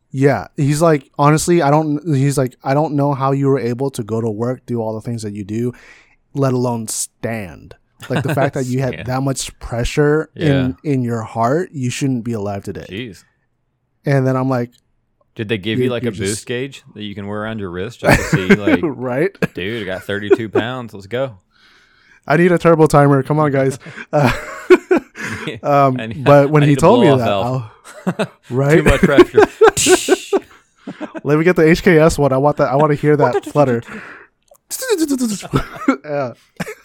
[0.10, 2.02] yeah, he's like, honestly, I don't.
[2.16, 4.94] He's like, I don't know how you were able to go to work, do all
[4.94, 5.72] the things that you do,
[6.34, 7.76] let alone stand.
[8.10, 9.08] Like the fact that you had Stand.
[9.08, 12.86] that much pressure in in your heart, you shouldn't be alive today.
[12.90, 13.24] Jeez.
[14.06, 14.72] And then I'm like,
[15.36, 17.60] Did they give you You're- like a you're boost gauge that you can wear around
[17.60, 19.36] your wrist just to see, like, right?
[19.54, 20.94] dude, I got 32 pounds.
[20.94, 21.40] Let's go.
[22.28, 23.24] I need a turbo timer.
[23.24, 23.80] Come on, guys.
[24.14, 24.32] Uh,
[25.64, 27.28] um, I but when he a told me that.
[27.28, 27.72] I'll-
[28.06, 28.84] Too right?
[28.84, 29.40] much pressure.
[31.24, 32.32] Let me get the HKS one.
[32.34, 32.70] I want that.
[32.70, 33.82] I want to hear that flutter.
[36.06, 36.34] yeah.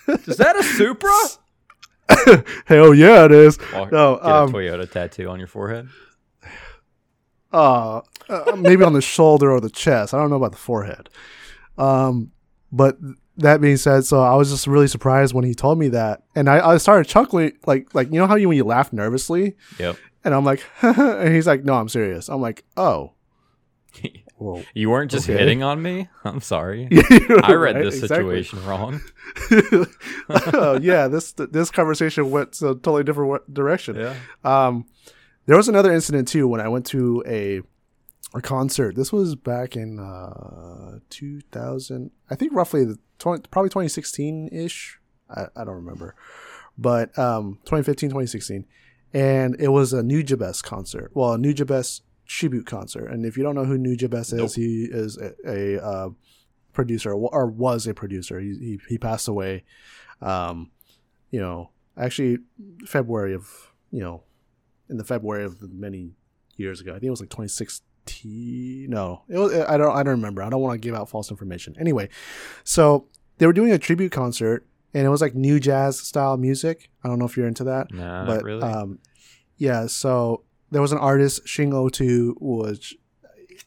[0.09, 1.13] Is that a Supra?
[2.67, 3.59] Hell yeah, it is.
[3.73, 5.89] No, get um, a Toyota tattoo on your forehead.
[7.53, 10.15] uh, uh, maybe on the shoulder or the chest.
[10.15, 11.09] I don't know about the forehead.
[11.79, 12.33] Um,
[12.71, 12.97] but
[13.39, 16.49] that being said, so I was just really surprised when he told me that, and
[16.49, 19.97] I, I started chuckling, like like you know how you when you laugh nervously, Yep.
[20.25, 22.29] and I'm like, and he's like, no, I'm serious.
[22.29, 23.13] I'm like, oh,
[24.43, 24.63] whoa.
[24.75, 25.39] You weren't just Okay.
[25.39, 26.09] hitting on me?
[26.25, 26.89] I'm sorry.
[26.93, 27.85] I read Right?
[27.85, 28.43] this Exactly.
[28.43, 29.01] situation wrong.
[30.55, 33.97] oh, yeah, this this conversation went a totally different direction.
[33.97, 34.15] Yeah.
[34.45, 34.87] Um,
[35.47, 37.63] there was another incident too when I went to a
[38.35, 38.95] a concert.
[38.97, 44.99] This was back in uh 2000, I think roughly the 20, probably 2016 ish.
[45.31, 46.15] I, I don't remember,
[46.79, 48.65] but um 2015, 2016,
[49.13, 51.11] and it was a Nujabes concert.
[51.15, 53.07] Well, a Nujabes tribute concert.
[53.07, 56.09] And if you don't know who Nujabes is, he is a, a uh,
[56.73, 58.41] producer or was a producer.
[58.41, 59.65] He he, he passed away.
[60.21, 60.71] Um,
[61.31, 62.39] you know, actually
[62.87, 64.23] February of you know
[64.89, 66.13] in the February of many
[66.57, 66.91] years ago.
[66.93, 68.91] I think it was like 2016.
[68.91, 69.53] No, it was.
[69.55, 69.95] I don't.
[69.97, 70.43] I don't remember.
[70.43, 71.75] I don't want to give out false information.
[71.79, 72.09] Anyway,
[72.65, 73.07] so
[73.39, 76.91] they were doing a tribute concert, and it was like new jazz style music.
[77.03, 78.63] I don't know if you're into that, Nah, but really.
[78.63, 78.99] um,
[79.57, 79.87] yeah.
[79.87, 82.97] So there was an artist, Shing02, which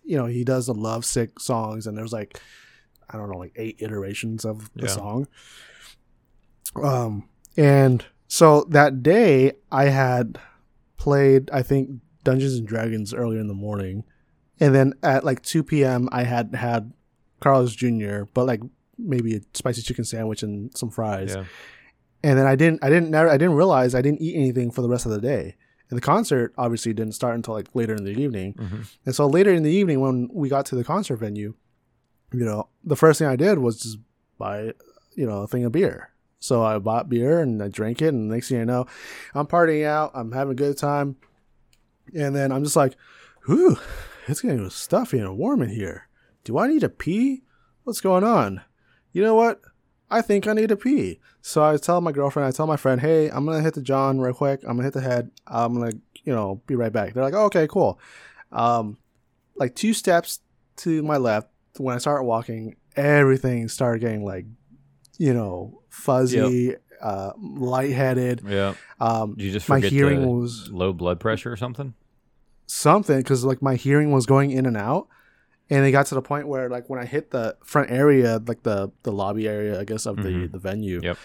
[0.04, 2.40] you know he does the love sick songs, and there's like
[3.10, 4.92] I don't know, like eight iterations of the Yeah.
[4.94, 5.28] song.
[6.76, 10.40] Um, and so that day I had
[10.98, 14.04] played, I think, Dungeons and Dragons earlier in the morning,
[14.60, 16.10] and then at like two p.m.
[16.12, 16.92] I had had
[17.40, 18.62] Carl's Jr., but like
[18.98, 21.36] maybe a spicy chicken sandwich and some fries.
[21.36, 21.44] yeah.
[22.24, 24.90] and then I didn't I didn't I didn't realize I didn't eat anything for the
[24.90, 25.56] rest of the day.
[25.90, 28.54] And the concert obviously didn't start until like later in the evening.
[28.54, 31.54] hmm And so later in the evening, when we got to the concert venue,
[32.34, 34.00] you know, the first thing I did was just
[34.38, 34.74] buy,
[35.16, 36.10] you know, a thing of beer.
[36.40, 38.86] So I bought beer and I drank it, and next thing you know,
[39.34, 41.16] I'm partying out, I'm having a good time,
[42.14, 42.96] and then I'm just like,
[43.46, 43.78] "Whew,
[44.28, 46.08] it's getting stuffy and warm in here.
[46.44, 47.44] Do I need to pee?
[47.84, 48.62] What's going on?
[49.12, 49.62] You know what?
[50.10, 53.02] I think I need to pee." So I tell my girlfriend, I tell my friend,
[53.02, 54.62] "Hey, I'm gonna hit the John real quick.
[54.64, 55.32] I'm gonna hit the head.
[55.48, 58.00] I'm gonna, you know, be right back." They're like, oh, "Okay, cool."
[58.52, 58.98] Um,
[59.56, 60.40] like two steps
[60.78, 64.46] to my left, when I started walking, everything started getting like,
[65.18, 68.42] you know, fuzzy, uh, lightheaded.
[68.48, 68.74] Yeah.
[69.00, 71.94] Um, Did you just my hearing was low blood pressure or something?
[72.68, 75.08] something because like my hearing was going in and out,
[75.70, 78.64] and it got to the point where like when I hit the front area, like
[78.64, 80.52] the the lobby area, I guess of the Mhm.
[80.52, 81.18] the venue, Yep.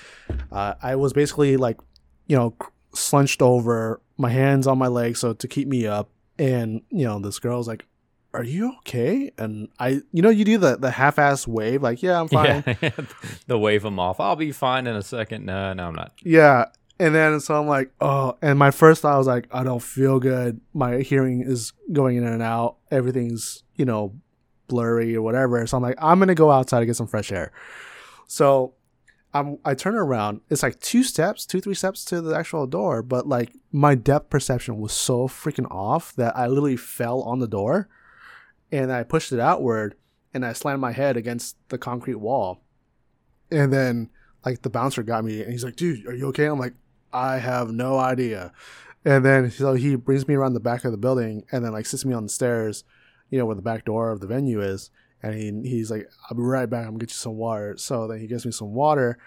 [0.53, 1.79] uh, I was basically like,
[2.27, 2.55] you know,
[2.95, 7.19] slunched over, my hands on my legs, so to keep me up, and you know,
[7.19, 7.85] this girl's like.
[8.33, 9.33] Are you okay?
[9.39, 12.63] And I, you know, you do the the half ass wave, like, yeah, I'm fine.
[12.81, 12.91] Yeah.
[13.49, 14.21] the wave them off.
[14.21, 15.45] I'll be fine in a second.
[15.47, 16.13] No, no, I'm not.
[16.23, 16.67] Yeah.
[17.01, 20.21] And then so I'm like, oh, and my first thought was like, I don't feel
[20.21, 20.61] good.
[20.73, 22.77] My hearing is going in and out.
[22.93, 24.15] Everything's, you know,
[24.71, 25.67] blurry or whatever.
[25.67, 27.53] So I'm like, I'm gonna go outside to get some fresh air.
[28.27, 28.75] So
[29.35, 30.41] I'm I turn around.
[30.49, 34.31] It's like two steps, two, three steps to the actual door, but like my depth
[34.31, 37.89] perception was so freaking off that I literally fell on the door
[38.73, 39.97] and I pushed it outward
[40.33, 42.63] and I slammed my head against the concrete wall.
[43.51, 44.11] And then
[44.45, 46.47] like the bouncer got me and he's like, dude, are you okay?
[46.47, 46.75] I'm like,
[47.13, 48.53] I have no idea.
[49.05, 51.87] And then so he brings me around the back of the building and then like
[51.87, 52.85] sits me on the stairs,
[53.31, 54.91] you know, where the back door of the venue is.
[55.23, 56.81] And he, he's like, I'll be right back.
[56.85, 57.77] I'm gonna get you some water.
[57.77, 59.19] So then he gives me some water.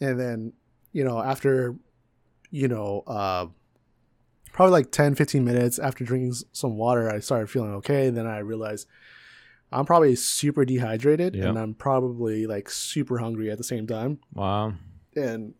[0.00, 0.52] And then,
[0.92, 1.74] you know, after,
[2.50, 3.46] you know, uh,
[4.52, 8.08] probably like 10, 15 minutes after drinking some water, I started feeling okay.
[8.08, 8.86] and Then I realized
[9.72, 11.48] I'm probably super dehydrated Yeah.
[11.48, 14.74] and I'm probably like super hungry at the same time Wow.
[15.14, 15.54] and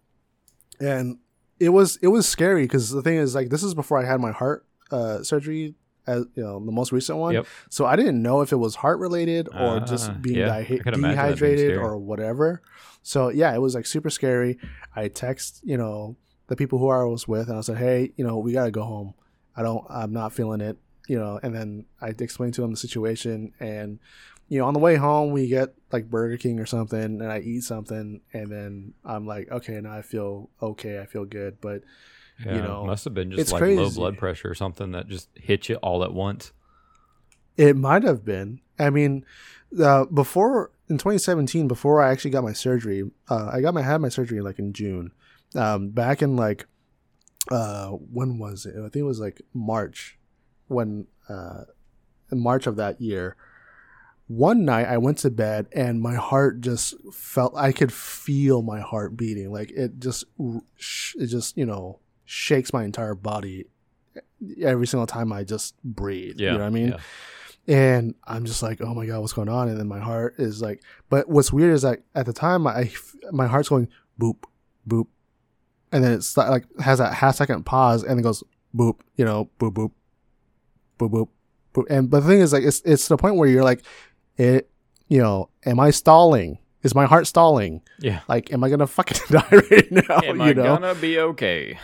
[0.80, 1.18] and
[1.60, 4.20] it was it was scary because the thing is like this is before I had
[4.20, 5.74] my heart uh, surgery
[6.06, 7.34] as you know the most recent one.
[7.34, 7.46] Yep.
[7.70, 10.64] So I didn't know if it was heart related or Ah, just being yeah, I
[10.64, 12.62] dehy- could imagine that being dehydrated or whatever.
[13.02, 14.58] So yeah, it was like super scary.
[14.94, 16.16] I text you know
[16.48, 18.82] the people who I was with and I said, hey, you know we gotta go
[18.82, 19.14] home.
[19.56, 20.78] I don't I'm not feeling it.
[21.08, 23.98] You know, and then I explained to them the situation and
[24.48, 27.38] you know, on the way home, we get like Burger King or something, and I
[27.38, 31.60] eat something, and then I'm like, okay, now I feel okay, I feel good.
[31.60, 31.82] But
[32.44, 35.28] Yeah, know, must have been just it's like low blood pressure or something that just
[35.34, 36.52] hit you all at once.
[37.56, 38.60] it might have been.
[38.78, 39.24] I mean,
[39.82, 44.00] uh, before in 2017, before I actually got my surgery, uh, I got my had
[44.00, 45.12] my surgery like in June.
[45.54, 46.66] Um, back in like,
[47.50, 48.74] uh, when was it?
[48.76, 50.18] I think it was like March,
[50.68, 51.62] when uh,
[52.32, 53.36] in March of that year.
[54.28, 58.78] One night I went to bed and my heart just felt I could feel my
[58.78, 61.98] heart beating like it just it just you know
[62.30, 63.66] shakes my entire body
[64.62, 66.38] every single time I just breathe.
[66.38, 66.52] Yeah.
[66.52, 66.88] You know what I mean?
[67.66, 67.76] yeah.
[67.76, 69.68] and I'm just like, oh my god, what's going on?
[69.68, 72.92] And then my heart is like, but what's weird is like at the time, I
[73.32, 73.88] my heart's going
[74.18, 74.44] boop,
[74.88, 75.06] boop,
[75.90, 78.44] and then it's like has that half second pause, and it goes
[78.76, 79.90] boop, you know, boop, boop,
[80.98, 81.28] boop, boop,
[81.74, 81.84] boop.
[81.90, 83.82] And but the thing is, like, it's it's the point where you're like,
[84.36, 84.70] it,
[85.08, 86.58] you know, am I stalling?
[86.82, 87.82] Is my heart stalling?
[87.98, 88.20] Yeah.
[88.28, 90.20] Like, am I gonna fucking die right now?
[90.24, 90.62] Am you I know?
[90.62, 91.76] gonna be okay?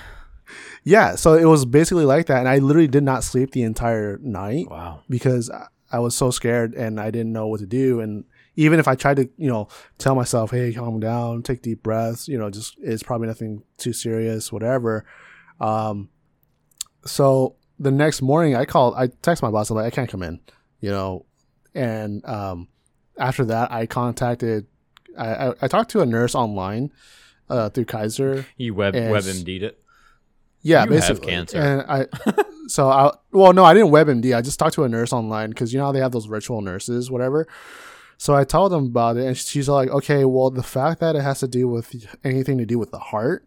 [0.87, 1.17] Yeah.
[1.17, 4.71] So it was basically like that, and I literally did not sleep the entire night
[4.71, 5.01] Wow.
[5.11, 8.01] because I- was so scared and I didn't know what to do.
[8.01, 9.67] And even if I tried to, you know,
[9.99, 13.93] tell myself, "Hey, calm down, take deep breaths," you know, just it's probably nothing too
[13.95, 15.05] serious, whatever.
[15.61, 16.09] Um,
[17.05, 20.23] so the next morning, I called, I text my boss, I'm like, I can't come
[20.23, 20.41] in,
[20.81, 21.25] you know,
[21.75, 22.69] and um,
[23.19, 24.67] after that, I contacted,
[25.19, 26.91] I, I, I talked to a nurse online
[27.49, 28.45] uh, through Kaiser.
[28.57, 29.11] You web Yes.
[29.13, 29.79] WebMD'd it.
[30.67, 31.31] Yeah, You have basically.
[31.33, 31.59] cancer.
[31.59, 32.07] And I,
[32.69, 34.37] so I, well, no, I didn't WebMD.
[34.37, 36.61] I just talked to a nurse online because you know how they have those virtual
[36.61, 37.47] nurses, whatever.
[38.19, 41.23] So I told them about it, and she's like, "Okay, well, the fact that it
[41.23, 43.47] has to do with anything to do with the heart,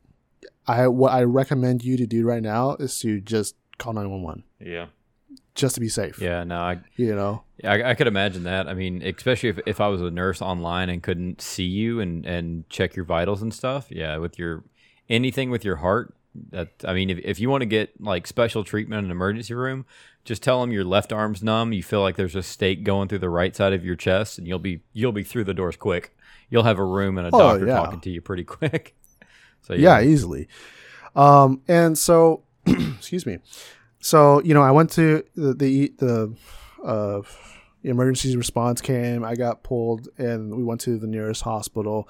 [0.67, 4.21] I what I recommend you to do right now is to just call nine one
[4.21, 4.85] one, Yeah.
[5.55, 6.21] just to be safe.
[6.21, 6.43] Yeah.
[6.43, 8.67] No, I You know, I, I could imagine that.
[8.67, 12.23] I mean, especially if, if I was a nurse online and couldn't see you and,
[12.25, 13.87] and check your vitals and stuff.
[13.89, 14.63] Yeah, with your
[15.09, 16.13] anything with your heart.
[16.51, 19.53] That I mean, if, if you want to get like special treatment in an emergency
[19.53, 19.85] room,
[20.25, 21.73] just tell them your left arm's numb.
[21.73, 24.47] You feel like there's a stake going through the right side of your chest, and
[24.47, 26.15] you'll be you'll be through the doors quick.
[26.49, 27.75] You'll have a room and a Oh, doctor yeah.
[27.75, 28.95] talking to you pretty quick.
[29.61, 30.47] So yeah, easily.
[31.15, 33.39] Um, and so, excuse me.
[33.99, 36.35] So you know, I went to the the, the
[36.83, 37.21] uh,
[37.83, 39.23] emergency response came.
[39.23, 42.07] I got pulled, and we went to the nearest hospital.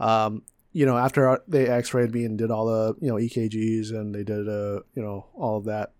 [0.00, 0.42] Um,
[0.78, 4.22] you know, after they X-rayed me and did all the you know EKGs and they
[4.22, 5.90] did uh you know all of that.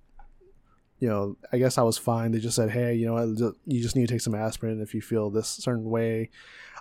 [1.01, 2.31] You know, I guess I was fine.
[2.31, 5.01] They just said, "Hey, you know, you just need to take some aspirin if you
[5.01, 6.31] feel this certain way."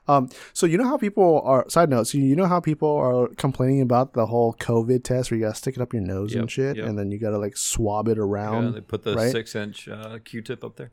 [0.07, 1.67] Um, so you know how people are.
[1.69, 5.39] Side note: so you know how people are complaining about the whole COVID test where
[5.39, 6.85] you gotta stick it up your nose Yep, and shit, yep.
[6.85, 8.65] and then you gotta like swab it around.
[8.65, 9.31] Yeah, they put the right?
[9.31, 10.91] six inch uh, Q-tip up there.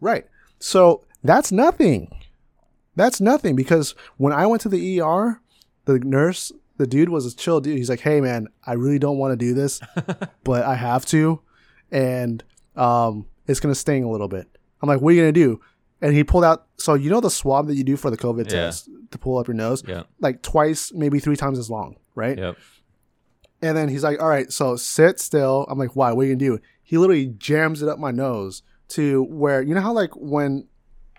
[0.00, 0.26] Right.
[0.58, 2.10] So that's nothing.
[2.96, 5.40] That's nothing because when I went to the ER,
[5.84, 7.76] the nurse, the dude was a chill dude.
[7.78, 9.80] He's like, "Hey man, I really don't want to do this,
[10.44, 11.40] but I have to,
[11.90, 12.42] and
[12.76, 14.46] um, it's gonna sting a little bit."
[14.82, 15.60] I'm like, "What are you gonna do?"
[16.00, 16.66] And he pulled out.
[16.78, 18.50] So you know the swab that you do for the COVID Yeah.
[18.66, 20.04] test to pull up your nose, Yeah.
[20.20, 22.38] like twice, maybe three times as long, right?
[22.38, 22.56] Yep.
[23.62, 26.12] And then he's like, "All right, so sit still." I'm like, "Why?
[26.12, 29.74] What are you gonna do?" He literally jams it up my nose to where you
[29.74, 30.66] know how like when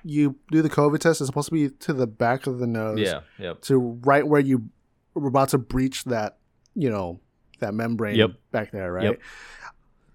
[0.04, 3.00] you do the COVID test, it's supposed to be to the back of the nose,
[3.00, 3.22] Yeah.
[3.40, 3.62] Yep.
[3.64, 4.70] to right where you
[5.14, 6.38] were about to breach that,
[6.76, 7.20] you know,
[7.60, 8.32] that membrane Yep.
[8.52, 9.04] back there, right?
[9.04, 9.20] Yep.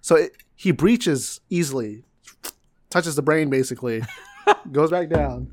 [0.01, 2.05] So it, he breaches easily,
[2.91, 4.03] touches the brain basically,
[4.73, 5.51] goes back down.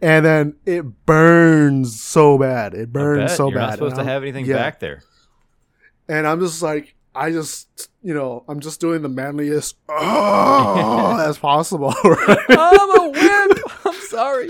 [0.00, 2.72] And then it burns so bad.
[2.74, 3.60] It burns so You're bad.
[3.66, 4.54] not supposed And to I'm- have anything yeah.
[4.56, 5.02] back there.
[6.08, 11.36] and I'm just like, I just, you know, I'm just doing the manliest oh, as
[11.36, 11.92] possible.
[12.04, 12.46] Right?
[12.50, 13.57] I'm a wimp.
[14.18, 14.48] Sorry.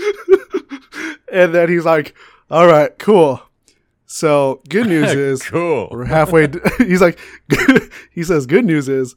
[1.31, 2.15] and then he's like,
[2.49, 3.39] "All right, cool."
[4.07, 5.89] So good news is cool.
[5.91, 6.47] we're halfway.
[6.47, 7.19] d- he's like,
[8.09, 9.13] he says, "Good news is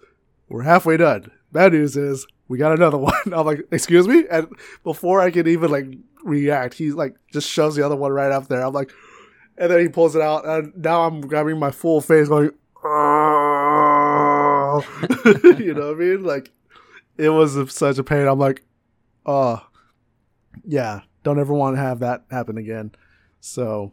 [0.51, 1.31] we're halfway done.
[1.53, 4.47] Bad news is we got another one." I'm like, "Excuse me," and
[4.85, 5.87] before I can even like
[6.23, 8.61] react, he's like, just shoves the other one right up there.
[8.61, 8.91] I'm like,
[9.57, 12.51] and then he pulls it out, and now I'm grabbing my full face, going,
[12.85, 14.85] "Oh,"
[15.59, 16.25] you know what I mean?
[16.25, 16.51] Like,
[17.17, 18.29] it was such a pain.
[18.29, 18.63] I'm like,
[19.25, 19.67] oh,
[20.65, 22.93] yeah, don't ever want to have that happen again.
[23.41, 23.93] So,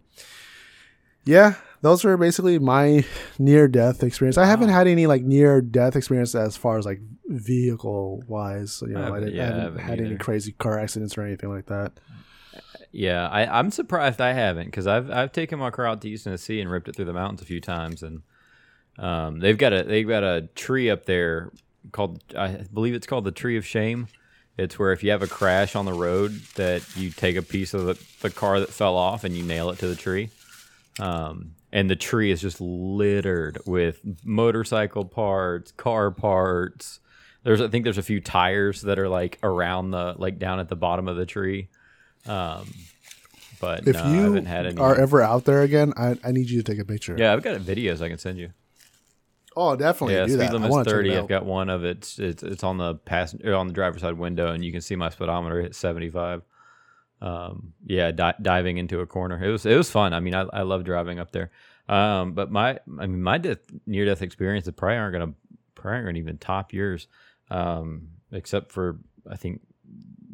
[1.25, 3.03] yeah, those were basically my
[3.37, 4.37] near death experience.
[4.37, 8.81] I haven't had any like near death experience as far as like vehicle wise.
[8.85, 11.17] You know, I, haven't- didn't, yeah, I I haven't haven't had any crazy car accidents
[11.17, 11.93] or anything like that.
[12.91, 16.23] Yeah, I, I'm surprised I haven't because I've I've taken my car out to East
[16.23, 18.23] Tennessee and ripped it through the mountains a few times, and
[18.97, 21.51] um, they've got a they've got a tree up there
[21.91, 24.07] called I believe it's called the Tree of Shame.
[24.59, 27.73] It's where if you have a crash on the road, that you take a piece
[27.73, 30.29] of the, the car that fell off and you nail it to the tree.
[30.99, 36.99] Um, and the tree is just littered with motorcycle parts, car parts.
[37.43, 40.67] There's I think there's a few tires that are like around the like down at
[40.67, 41.69] the bottom of the tree.
[42.25, 42.67] Um,
[43.61, 44.77] but If no, I you haven't had any.
[44.77, 47.15] are ever out there again, I, I need you to take a picture.
[47.17, 48.51] yeah, I've got videos I can send you.
[49.61, 50.49] Oh, definitely yeah, do speed that.
[50.51, 51.17] I limit's want to check thirty.
[51.17, 52.15] I've got one of it.
[52.17, 55.09] It's it's on the passenger on the driver's side window, and you can see my
[55.09, 56.43] speedometer hit seventy five.
[57.21, 59.43] Um, yeah, di- diving into a corner.
[59.43, 60.13] It was it was fun.
[60.13, 61.51] I mean, I, I love driving up there.
[61.89, 65.33] Um, but my I mean my death near death experiences probably aren't gonna
[65.75, 67.07] probably aren't even top yours.
[67.51, 69.59] Um, except for I think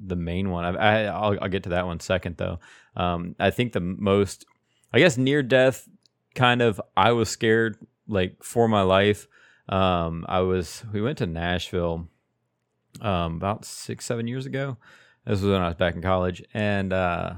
[0.06, 0.66] the main one.
[0.66, 2.60] I, I I'll, I'll get to that one second though.
[2.96, 4.46] Um, I think the most
[4.94, 5.90] I guess near death
[6.36, 9.28] kind of I was scared like for my life.
[9.68, 12.08] Um, I was we went to Nashville
[13.02, 14.78] um, about six seven years ago.
[15.26, 17.34] This was when I was back in college, and uh,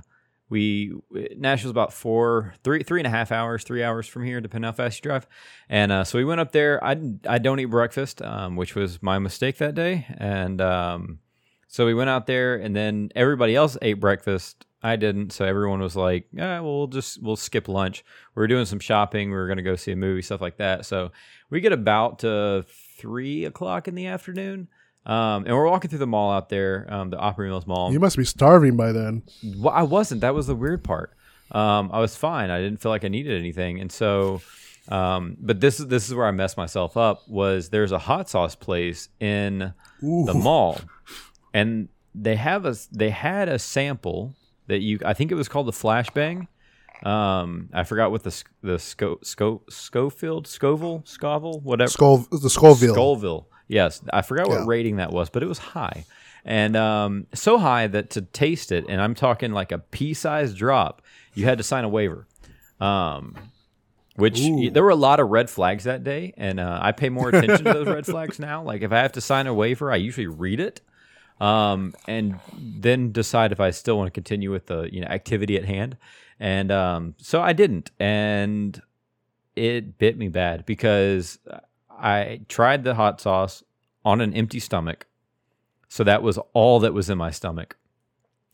[0.50, 0.94] we
[1.38, 4.74] Nashville's about four three three and a half hours, three hours from here, depending how
[4.74, 5.28] fast you drive.
[5.70, 6.84] And uh, so we went up there.
[6.84, 11.20] I I don't eat breakfast, um, which was my mistake that day, and um,
[11.68, 14.66] so we went out there, and then everybody else ate breakfast.
[14.88, 18.48] I didn't, so everyone was like, "Yeah, well, we'll just we'll skip lunch." We were
[18.48, 19.30] doing some shopping.
[19.30, 20.86] We were going to go see a movie, stuff like that.
[20.86, 21.12] So
[21.50, 22.66] we get about to
[22.98, 24.70] three o'clock in the afternoon,
[25.06, 27.92] um, and we're walking through the mall out there, um, the Opry Mills Mall.
[27.92, 29.24] You must be starving by then.
[29.58, 30.22] Well, I wasn't.
[30.22, 31.12] That was the weird part.
[31.52, 32.50] Um, I was fine.
[32.50, 34.42] I didn't feel like I needed anything, and so.
[34.90, 37.28] Um, but this is this is where I messed myself up.
[37.28, 40.24] Was there's a hot sauce place in Ooh.
[40.26, 40.80] the mall,
[41.54, 44.34] and they have a they had a sample
[44.68, 46.48] that you I think it was called the flashbang.
[47.04, 52.94] Um, I forgot what the the sco, sco, Schofield Scoville Scoville whatever Skull, the Scoville.
[52.94, 53.48] Scoville.
[53.68, 54.66] Yes, I forgot what Yeah.
[54.68, 56.06] rating that was, but it was high,
[56.46, 61.02] and um, so high that to taste it, and I'm talking like a pea-sized drop,
[61.36, 62.26] you had to sign a waiver.
[62.80, 63.36] Um,
[64.16, 64.72] which Ooh.
[64.72, 67.66] there were a lot of red flags that day, and uh, I pay more attention
[67.66, 68.64] to those red flags now.
[68.64, 70.82] Like if I have to sign a waiver, I usually read it,
[71.40, 75.58] um, and then decide if I still want to continue with the you know activity
[75.58, 75.98] at hand.
[76.40, 78.80] And um, so I didn't, and
[79.56, 81.40] it bit me bad because
[81.90, 83.64] I tried the hot sauce
[84.06, 85.08] on an empty stomach.
[85.88, 87.78] So that was all that was in my stomach.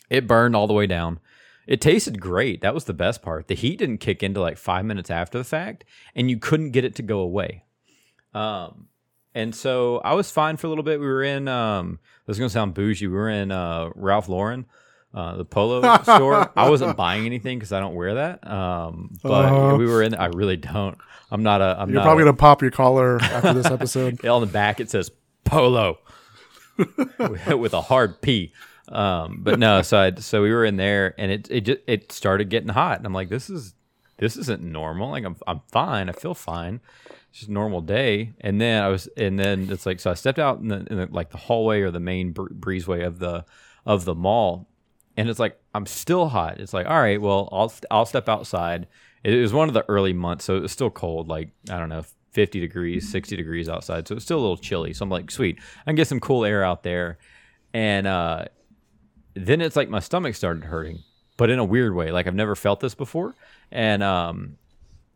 [0.10, 1.20] It burned all the way down.
[1.66, 2.62] It tasted great.
[2.62, 3.48] That was the best part.
[3.48, 6.86] The heat didn't kick into like five minutes after the fact, and you couldn't get
[6.86, 7.64] it to go away.
[8.34, 8.88] Um,
[9.36, 11.00] and so I was fine for a little bit.
[11.00, 13.08] We were in, um, this is going to sound bougie.
[13.08, 14.66] We were in uh, Ralph Lauren,
[15.14, 16.52] uh, the polo store.
[16.56, 18.48] I wasn't buying anything because I don't wear that.
[18.48, 19.76] Um, but Uh-huh.
[19.78, 20.98] we were in, I really don't.
[21.32, 24.24] I'm not a, I'm You're not probably a- gonna pop your collar after this episode.
[24.26, 25.10] on the back it says
[25.46, 25.98] polo
[26.78, 28.54] with with a hard P.
[28.90, 32.12] Um, but no, so I, so we were in there and it it just, it
[32.12, 33.74] started getting hot and I'm like, this is
[34.18, 35.10] this isn't normal.
[35.10, 36.10] Like I'm I'm fine.
[36.10, 36.82] I feel fine.
[37.34, 38.34] It's just a normal day.
[38.42, 40.98] And then I was and then it's like so I stepped out in the, in
[40.98, 43.44] the like the hallway or the main br- breezeway of the
[43.88, 44.68] of the mall
[45.18, 46.60] and it's like I'm still hot.
[46.60, 48.86] It's like all right, well I'll I'll step outside.
[49.24, 51.28] It was one of the early months, so it was still cold.
[51.28, 52.04] Like I don't know,
[52.34, 54.94] 50 degrees, 60 degrees outside, so it's still a little chilly.
[54.94, 57.18] So I'm like, sweet, I can get some cool air out there.
[57.74, 58.46] And uh,
[59.34, 61.00] then it's like my stomach started hurting,
[61.38, 62.12] but in a weird way.
[62.12, 63.34] Like I've never felt this before.
[63.72, 64.58] And um,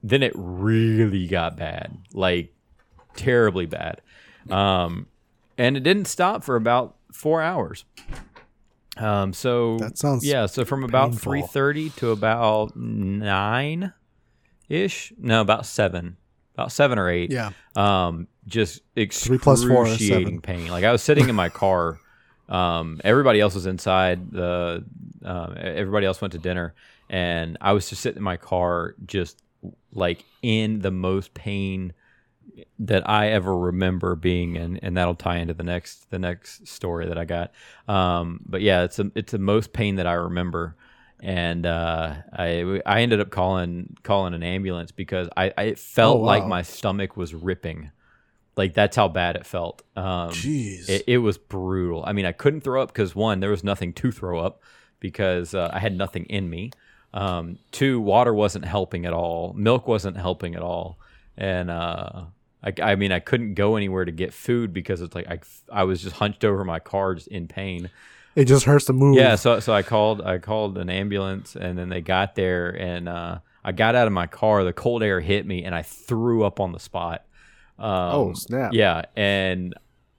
[0.03, 2.53] then it really got bad, like
[3.15, 4.01] terribly bad.
[4.49, 5.07] Um,
[5.57, 7.85] and it didn't stop for about four hours.
[8.97, 10.45] Um, so That sounds yeah.
[10.45, 13.93] So from about three thirty to about nine
[14.69, 15.13] ish.
[15.17, 16.17] No, about seven.
[16.53, 17.31] About seven or eight.
[17.31, 17.51] Yeah.
[17.75, 20.67] Um, just Three plus four excruciating pain.
[20.67, 21.99] Like I was sitting in my car.
[22.49, 24.31] Um, everybody else was inside.
[24.31, 24.83] The
[25.23, 26.73] um, everybody else went to dinner,
[27.09, 29.41] and I was just sitting in my car, just
[29.91, 31.93] like in the most pain
[32.79, 37.07] that I ever remember being in, and that'll tie into the next the next story
[37.07, 37.51] that I got.
[37.87, 40.75] Um, but yeah, it's a, it's the most pain that I remember,
[41.19, 46.21] and uh, I I ended up calling calling an ambulance because I, I it felt
[46.21, 47.91] Oh, like my stomach was ripping,
[48.55, 49.83] like that's how bad it felt.
[49.95, 50.87] Um, Jeez.
[50.87, 52.03] it, it was brutal.
[52.05, 54.61] I mean, I couldn't throw up because one, there was nothing to throw up
[54.99, 56.71] because uh, I had nothing in me.
[57.17, 59.53] Um, two, water wasn't helping at all.
[59.57, 60.97] Milk wasn't helping at all,
[61.37, 62.25] and uh,
[62.63, 65.39] I, I mean, I couldn't go anywhere to get food because it's like I,
[65.71, 67.89] I was just hunched over my car, just in pain.
[68.35, 69.17] it just hurts to move.
[69.17, 73.09] Yeah, so so I called I called an ambulance and then they got there and
[73.09, 74.63] uh, I got out of my car.
[74.63, 77.23] The cold air hit me and I threw up on the spot.
[77.79, 78.73] Um, Oh, snap.
[78.73, 79.73] Yeah, and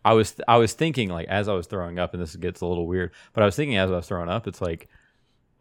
[0.05, 2.67] I was I was thinking like as I was throwing up, and this gets a
[2.67, 4.89] little weird, but I was thinking as I was throwing up, it's like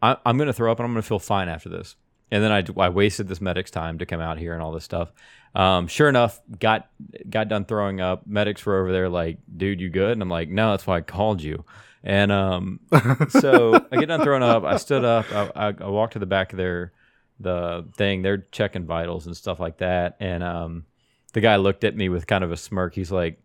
[0.02, 1.96] I, I'm gonna throw up and I'm gonna feel fine after this.
[2.30, 4.84] And then I, I wasted this medic's time to come out here and all this
[4.84, 5.12] stuff.
[5.54, 6.88] Um, sure enough, got
[7.28, 8.26] got done throwing up.
[8.26, 11.00] Medics were over there like, "Dude, you good?" And I'm like, "No, that's why I
[11.00, 11.64] called you."
[12.04, 12.80] And um,
[13.30, 14.64] so I get done throwing up.
[14.64, 15.26] I stood up.
[15.32, 16.92] I, I, I walked to the back of their
[17.40, 18.22] the thing.
[18.22, 20.16] They're checking vitals and stuff like that.
[20.20, 20.84] And um,
[21.32, 22.94] the guy looked at me with kind of a smirk.
[22.94, 23.40] He's like,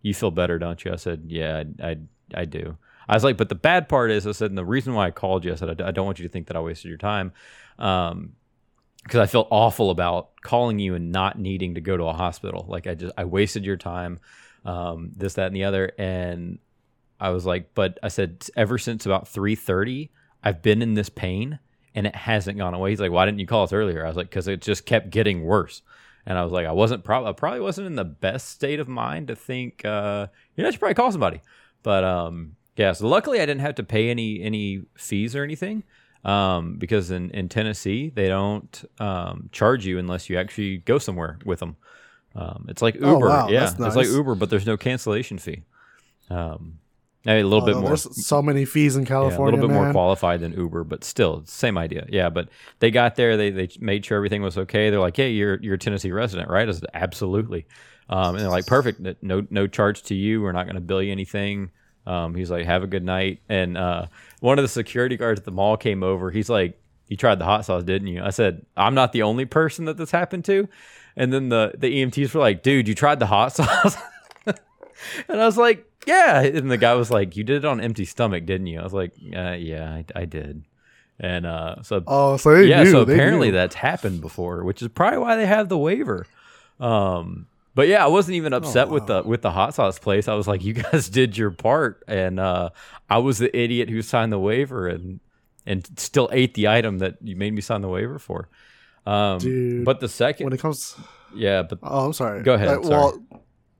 [0.00, 1.96] "You feel better, don't you?" I said, "Yeah, I, I,
[2.34, 2.76] I do."
[3.08, 5.10] I was like, "But the bad part is," I said, and the reason why I
[5.10, 6.98] called you, I said, I, I don't want you to think that I wasted your
[6.98, 7.32] time,
[7.78, 8.32] um,
[9.02, 12.64] because I feel awful about calling you and not needing to go to a hospital.
[12.68, 14.20] Like I just I wasted your time,
[14.64, 16.58] um, this, that, and the other, and
[17.18, 20.10] I was like, but I said ever since about three thirty,
[20.42, 21.58] I've been in this pain
[21.94, 22.90] and it hasn't gone away.
[22.90, 24.04] He's like, why didn't you call us earlier?
[24.04, 25.82] I was like, because it just kept getting worse.
[26.24, 28.88] And I was like, I wasn't probably I probably wasn't in the best state of
[28.88, 31.42] mind to think, uh, you know, I should probably call somebody.
[31.82, 35.84] But um, yeah, so luckily I didn't have to pay any any fees or anything.
[36.24, 41.40] Um, because in, in Tennessee they don't um, charge you unless you actually go somewhere
[41.44, 41.76] with them.
[42.36, 44.06] Um, it's like Uber, Oh, wow, yeah, that's it's like.
[44.06, 45.64] Uber, but there's no cancellation fee.
[46.30, 46.78] Um,
[47.26, 50.40] a little bit Although more so many fees in yeah, a little bit more qualified
[50.40, 52.06] than Uber, but still, same idea.
[52.08, 52.48] Yeah, but
[52.80, 54.90] they got there, they they made sure everything was okay.
[54.90, 57.66] They're like, "Hey, you're you're a Tennessee resident, right?" I said, "Absolutely."
[58.08, 60.42] Um, and they're like, "Perfect, no no charge to you.
[60.42, 61.70] We're not going to bill you anything."
[62.06, 64.06] Um, he's like, "Have a good night." And uh,
[64.40, 66.30] one of the security guards at the mall came over.
[66.30, 66.78] He's like,
[67.08, 69.96] "You tried the hot sauce, didn't you?" I said, "I'm not the only person that
[69.96, 70.68] this happened to."
[71.16, 73.96] And then the the EMTs were like, "Dude, you tried the hot sauce?"
[75.28, 76.42] And I was like, yeah.
[76.42, 78.78] And the guy was like, you did it on empty stomach, didn't you?
[78.78, 80.62] I was like, uh, yeah, I, I did.
[81.18, 83.52] And uh, so, Oh, so yeah, knew, so apparently knew.
[83.54, 86.26] that's happened before, which is probably why they have the waiver.
[86.78, 90.28] Um, but yeah, I wasn't even upset with the with the hot sauce place.
[90.28, 92.70] I was like, you guys did your part, and uh,
[93.08, 95.20] I was the idiot who signed the waiver and
[95.66, 98.48] and still ate the item that you made me sign the waiver for.
[99.06, 100.96] Um, Dude, but the second, when it comes,
[101.34, 102.42] yeah, but oh, I'm sorry.
[102.42, 103.22] Go ahead, Uh, well,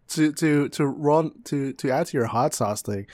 [0.09, 3.07] to to to run to to add to your hot sauce thing,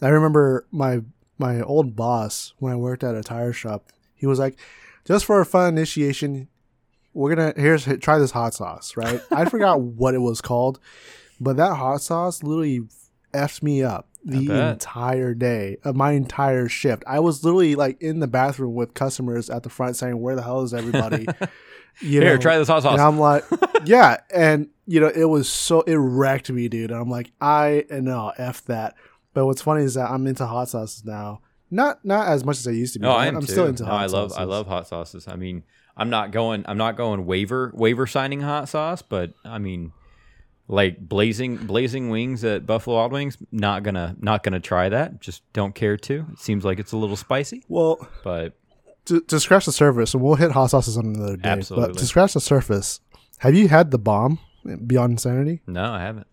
[0.00, 1.00] I remember my
[1.38, 3.90] my old boss when I worked at a tire shop.
[4.14, 4.58] He was like,
[5.04, 6.48] just for a fun initiation,
[7.16, 9.20] we're gonna here's try this hot sauce, right?
[9.30, 10.78] I forgot what it was called,
[11.40, 12.82] but that hot sauce literally
[13.32, 17.02] effed me up the entire day of my entire shift.
[17.06, 20.42] I was literally like in the bathroom with customers at the front saying, "Where the
[20.42, 21.26] hell is everybody?"
[22.00, 22.42] You Here, know?
[22.42, 22.92] try this hot sauce.
[22.92, 23.42] And I'm like,
[23.86, 26.90] yeah, and you know, it was so it wrecked me, dude.
[26.90, 28.96] And I'm like, I no f that.
[29.32, 31.40] But what's funny is that I'm into hot sauces now.
[31.70, 33.04] Not not as much as I used to be.
[33.04, 33.52] No, I am I'm too.
[33.52, 34.36] still into No, hot I love sauces.
[34.36, 35.26] I love hot sauces.
[35.26, 35.62] I mean,
[35.96, 39.92] I'm not going I'm not going waiver waiver signing hot sauce, but I mean
[40.68, 45.20] like blazing blazing wings at Buffalo Wild Wings, not gonna not gonna try that.
[45.20, 46.26] Just don't care to.
[46.32, 48.54] It seems like it's a little spicy, Well, but
[49.06, 51.48] to, to scratch the surface, and we'll hit hot sauces on another day.
[51.48, 51.92] Absolutely.
[51.92, 53.00] But to scratch the surface,
[53.38, 55.62] have you had the bomb Beyond Insanity?
[55.66, 56.26] no, I haven't.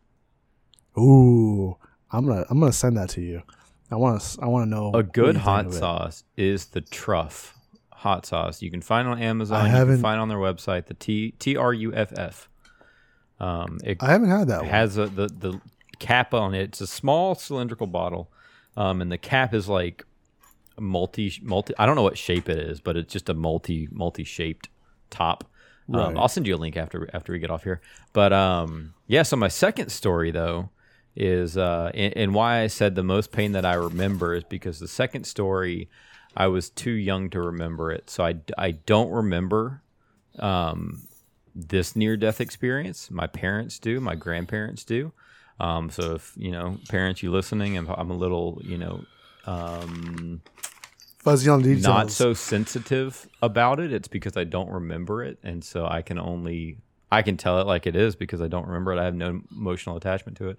[0.97, 1.77] Ooh,
[2.11, 3.43] I'm gonna I'm gonna send that to you.
[3.91, 7.55] I want to I want to know A good hot sauce is the truff
[8.03, 8.61] hot sauce.
[8.61, 9.57] You can find on Amazon.
[9.57, 12.49] I You can haven't- find on their website the T T R U F F.
[13.39, 14.69] Um, it I haven't had that one.
[14.69, 15.59] has a, the the
[15.99, 16.61] cap on it.
[16.63, 18.31] It's a small cylindrical bottle,
[18.77, 20.05] um, and the cap is like
[20.79, 21.73] multi multi.
[21.77, 24.69] I don't know what shape it is, but it's just a multi multi shaped
[25.09, 25.43] top.
[25.45, 25.49] Um,
[25.95, 26.17] Right.
[26.17, 27.81] I'll send you a link after after we get off here.
[28.13, 29.23] But um, yeah.
[29.23, 30.69] So my second story though
[31.15, 34.79] is uh, and, and why I said the most pain that I remember is because
[34.79, 35.89] the second story
[36.35, 39.81] I was too young to remember it, so I I don't remember
[40.39, 41.07] um,
[41.55, 43.11] this near death experience.
[43.11, 45.11] My parents do, my grandparents do.
[45.59, 49.03] Um, so if you know, parents, you listening, and I'm a little, you know,
[49.45, 50.41] um,
[51.19, 51.83] Fuzzy on details.
[51.83, 56.17] not so sensitive about it, it's because I don't remember it, and so I can
[56.17, 56.77] only
[57.11, 58.99] I can tell it like it is because I don't remember it.
[58.99, 60.57] I have no emotional attachment to it.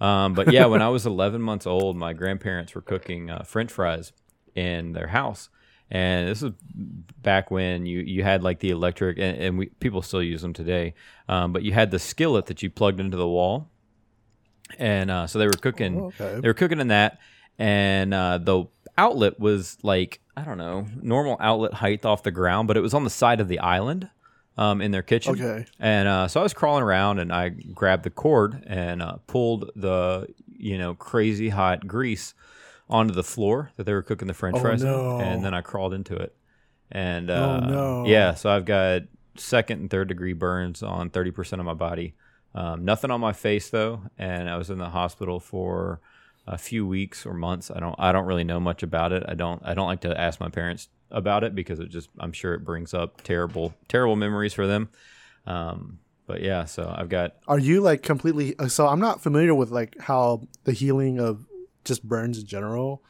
[0.00, 3.70] Um, but yeah, when I was 11 months old, my grandparents were cooking uh, French
[3.70, 4.12] fries
[4.54, 5.48] in their house,
[5.90, 6.52] and this is
[7.22, 10.52] back when you you had like the electric, and, and we people still use them
[10.52, 10.94] today.
[11.28, 13.68] Um, but you had the skillet that you plugged into the wall,
[14.78, 16.00] and uh, so they were cooking.
[16.00, 16.40] Oh, okay.
[16.40, 17.18] They were cooking in that,
[17.58, 22.68] and uh, the outlet was like I don't know normal outlet height off the ground,
[22.68, 24.08] but it was on the side of the island
[24.56, 25.34] um, in their kitchen.
[25.34, 25.66] Okay.
[25.78, 29.70] And uh, so I was crawling around, and I grabbed the cord and uh, pulled
[29.74, 32.34] the you know crazy hot grease
[32.90, 35.18] onto the floor that they were cooking the French Oh, fries, in, no.
[35.18, 36.34] and then I crawled into it.
[36.90, 38.04] And Oh, uh, no.
[38.06, 39.02] yeah, so I've got
[39.36, 42.14] second and third degree burns on thirty percent of my body.
[42.54, 46.00] Um, nothing on my face though, and I was in the hospital for
[46.48, 47.70] a few weeks or months.
[47.70, 49.22] I don't I don't really know much about it.
[49.28, 52.32] I don't I don't like to ask my parents about it because it just I'm
[52.32, 54.88] sure it brings up terrible terrible memories for them.
[55.46, 58.54] Um, but yeah, so I've got Are you like completely?
[58.68, 61.46] So I'm not familiar with like how the healing of
[61.84, 63.02] just burns in general,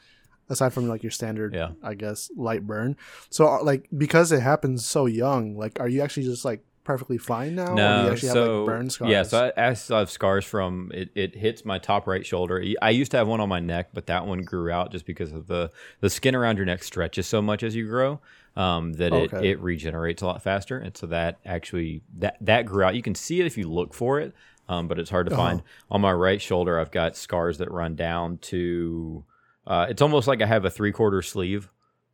[0.49, 1.71] aside from like your standard, Yeah.
[1.83, 2.97] I guess, light burn.
[3.29, 7.17] So uh, like because it happens so young, like are you actually just like perfectly
[7.17, 7.73] fine now?
[7.73, 8.05] or do no.
[8.05, 9.11] you actually so have like burn scars?
[9.11, 11.09] yeah, so I, I still have scars from it.
[11.15, 12.63] It hits my top right shoulder.
[12.81, 15.31] I used to have one on my neck, but that one grew out just because
[15.31, 18.19] of the the skin around your neck stretches so much as you grow.
[18.53, 22.83] Um, that it, it regenerates a lot faster, and so that actually that that grew
[22.83, 22.95] out.
[22.95, 24.33] You can see it if you look for it,
[24.71, 25.41] um, but it's hard to Uh-huh.
[25.43, 25.63] find.
[25.89, 29.23] On my right shoulder, I've got scars that run down to.
[29.67, 31.69] Uh, it's almost like I have a three quarter sleeve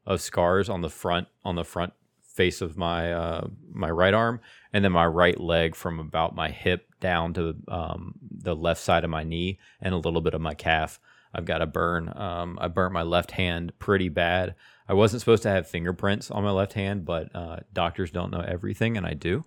[0.06, 4.40] of scars on the front on the front face of my uh, my right arm,
[4.74, 9.04] and then my right leg from about my hip down to um, the left side
[9.04, 11.00] of my knee and a little bit of my calf.
[11.34, 12.12] I've got a burn.
[12.16, 14.56] Um, I burnt my left hand pretty bad.
[14.90, 18.40] I wasn't supposed to have fingerprints on my left hand, but uh, doctors don't know
[18.42, 19.44] everything, and I do.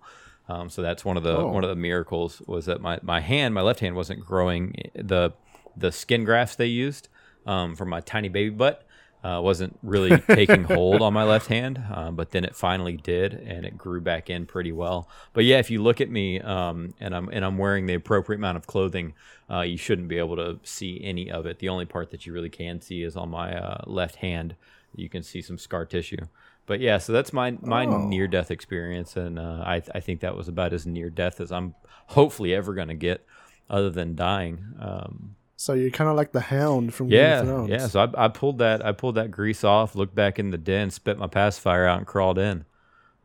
[0.51, 1.47] Um, so that's one of the Oh.
[1.47, 4.75] one of the miracles was that my, my hand, my left hand, wasn't growing.
[4.95, 5.31] The
[5.77, 7.07] the skin grafts they used
[7.45, 8.85] um, from my tiny baby butt
[9.23, 13.33] uh, wasn't really taking hold on my left hand, um, but then it finally did,
[13.33, 15.07] and it grew back in pretty well.
[15.33, 18.39] But yeah, if you look at me um, and I'm and I'm wearing the appropriate
[18.39, 19.13] amount of clothing,
[19.49, 21.59] uh, you shouldn't be able to see any of it.
[21.59, 24.55] The only part that you really can see is on my uh, left hand.
[24.95, 26.25] You can see some scar tissue.
[26.65, 28.07] But yeah, so that's my my Oh.
[28.07, 31.51] near death experience, and uh, I I think that was about as near death as
[31.51, 31.75] I'm
[32.07, 33.25] hopefully ever going to get,
[33.69, 34.63] other than dying.
[34.79, 37.69] Um, So you're kind of like the Hound from Game of yeah, Thrones.
[37.69, 37.87] yeah.
[37.87, 40.91] So I, I pulled that I pulled that grease off, looked back in the den,
[40.91, 42.65] spit my pacifier out, and crawled in.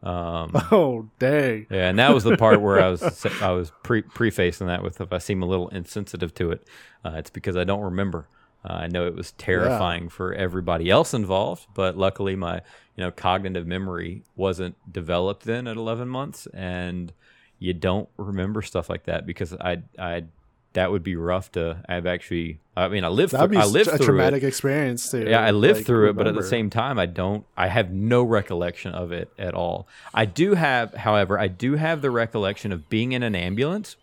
[0.03, 1.66] Um, Oh dang!
[1.70, 3.03] yeah, and that was the part where I was
[3.43, 6.66] I was pre prefacing that with if I seem a little insensitive to it,
[7.05, 8.28] uh, it's because I don't remember.
[8.68, 12.56] Uh, I know it was terrifying for everybody else involved, but luckily my
[12.96, 17.12] you know cognitive memory wasn't developed then at 11 months, and
[17.58, 20.24] you don't remember stuff like that because I I
[20.72, 21.82] that would be rough to.
[21.88, 22.58] I've actually.
[22.76, 23.32] I mean, I lived.
[23.32, 24.46] That'd Through, be I lived a through traumatic it.
[24.48, 25.24] experience too.
[25.26, 27.46] Yeah, I lived like, through it, but at the same time, I don't.
[27.56, 29.88] I have no recollection of it at all.
[30.12, 33.96] I do have, however, I do have the recollection of being in an ambulance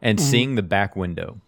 [0.00, 0.30] and Mm-hmm.
[0.30, 1.40] seeing the back window,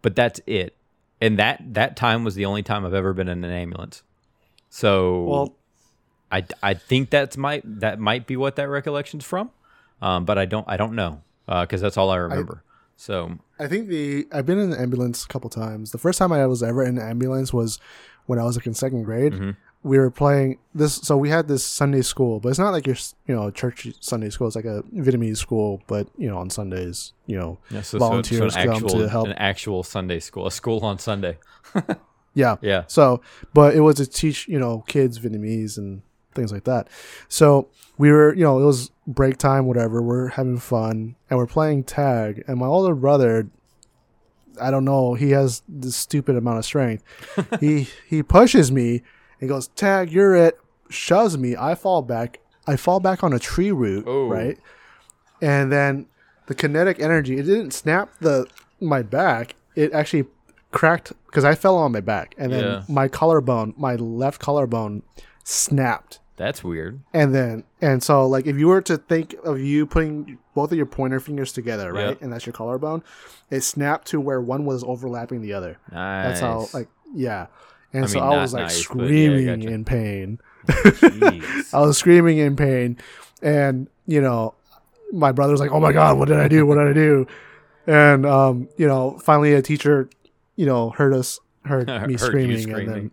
[0.00, 0.74] but that's it.
[1.20, 4.02] And that that time was the only time I've ever been in an ambulance.
[4.70, 5.56] So well,
[6.30, 9.50] I, I think that's might that might be what that recollection's from,
[10.02, 12.62] um, but I don't I don't know because that's all I remember.
[12.96, 15.90] so I think the I've been in an ambulance a couple times.
[15.92, 17.80] The first time I was ever in an ambulance was
[18.26, 19.32] when I was like in second grade.
[19.32, 19.50] Mm-hmm.
[19.82, 22.96] We were playing this, so we had this Sunday school, but it's not like your
[23.26, 24.46] you know church Sunday school.
[24.46, 27.98] It's like a Vietnamese school, but you know on Sundays, you know, yeah, so, so,
[27.98, 29.26] so volunteers an come actual to help.
[29.28, 31.38] an actual Sunday school, a school on Sunday.
[32.34, 33.20] yeah, Yeah, So,
[33.54, 36.02] but it was to teach, you know, kids Vietnamese and
[36.34, 36.88] things like that.
[37.28, 37.68] So
[37.98, 40.00] we were, you know, it was break time, whatever.
[40.00, 42.44] We're having fun and we're playing tag.
[42.46, 43.48] And my older brother,
[44.60, 47.02] I don't know, he has this stupid amount of strength.
[47.60, 49.02] he he pushes me
[49.40, 50.58] and goes, "Tag, you're it."
[50.90, 51.54] Shoves me.
[51.56, 52.40] I fall back.
[52.66, 54.28] I fall back on a tree root, Oh.
[54.28, 54.58] right?
[55.42, 56.06] And then
[56.46, 58.46] the kinetic energy, it didn't snap the
[58.80, 59.54] my back.
[59.74, 60.26] It actually
[60.72, 62.82] cracked because I fell on my back, and then Yeah.
[62.88, 65.02] my collarbone, my left collarbone,
[65.44, 66.20] snapped.
[66.36, 67.00] that's weird.
[67.12, 70.76] And then, and so, like, if you were to think of you putting both of
[70.76, 72.22] your pointer fingers together, right, Yep.
[72.22, 73.02] and that's your collarbone,
[73.50, 75.78] it snapped to where one was overlapping the other.
[75.90, 76.28] Nice.
[76.28, 77.46] That's how, like, yeah.
[77.92, 79.72] And I so mean, I was like nice, but yeah, screaming gotcha.
[79.72, 80.40] in pain.
[81.72, 82.98] I was screaming in pain,
[83.42, 84.54] and you know,
[85.12, 86.66] my brother was like, "Oh my god, what did I do?
[86.66, 87.26] What did I do?"
[87.86, 90.10] And um, you know, finally a teacher,
[90.56, 93.10] you know, heard us, heard Heard me you screaming, and then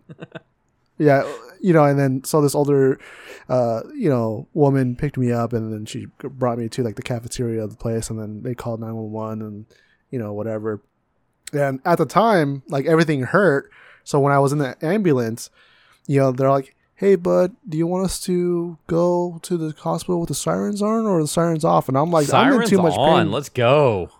[0.98, 1.22] yeah,
[1.60, 3.00] you know, and then saw this older,
[3.48, 7.02] uh, you know, woman picked me up, and then she brought me to like the
[7.02, 9.66] cafeteria of the place, and then they called nine one one, and
[10.10, 10.82] you know, whatever.
[11.52, 13.70] And at the time, like everything hurt.
[14.06, 15.50] So when I was in the ambulance,
[16.06, 20.20] you know, they're like, "Hey, bud, do you want us to go to the hospital
[20.20, 22.94] with the sirens on or the sirens off?" And I'm like, "I'm in too much
[22.96, 23.24] on.
[23.24, 24.10] pain." Let's go.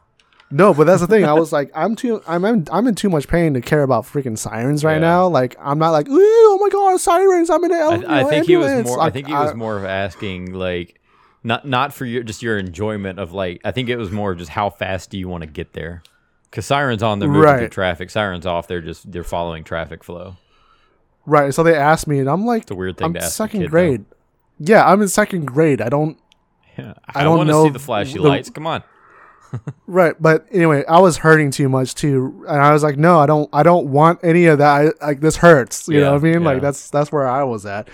[0.50, 1.24] No, but that's the thing.
[1.24, 4.04] I was like, I'm too, I'm, I'm, I'm in too much pain to care about
[4.04, 4.98] freaking sirens right Yeah.
[5.00, 5.26] now.
[5.26, 7.48] Like, I'm not like, oh my god, sirens!
[7.50, 9.00] I'm in an I, I know, think he was ambulance." more.
[9.00, 11.00] I think he was more of asking like,
[11.44, 13.60] not not for your just your enjoyment of like.
[13.64, 16.02] I think it was more of just how fast do you want to get there?
[16.50, 17.70] Because sirens on, they're moving through Right.
[17.70, 18.10] traffic.
[18.10, 20.36] Sirens off, they're just they're following traffic flow.
[21.26, 21.52] right.
[21.52, 23.34] So they asked me, and I'm like, It's a weird thing I'm to ask.
[23.36, 23.70] second kid, though.
[23.70, 24.04] grade.
[24.58, 25.80] Yeah, I'm in second grade.
[25.82, 26.18] I don't
[26.78, 26.94] Yeah.
[27.14, 28.50] I I, don't want to see the flashy the- lights.
[28.50, 28.82] Come on.
[29.86, 33.26] right, but anyway, I was hurting too much too, and I was like, no, I
[33.26, 34.94] don't, I don't want any of that.
[35.00, 35.86] I, like this hurts.
[35.88, 36.42] You know what I mean?
[36.42, 36.48] yeah.
[36.48, 37.88] Like that's that's where I was at.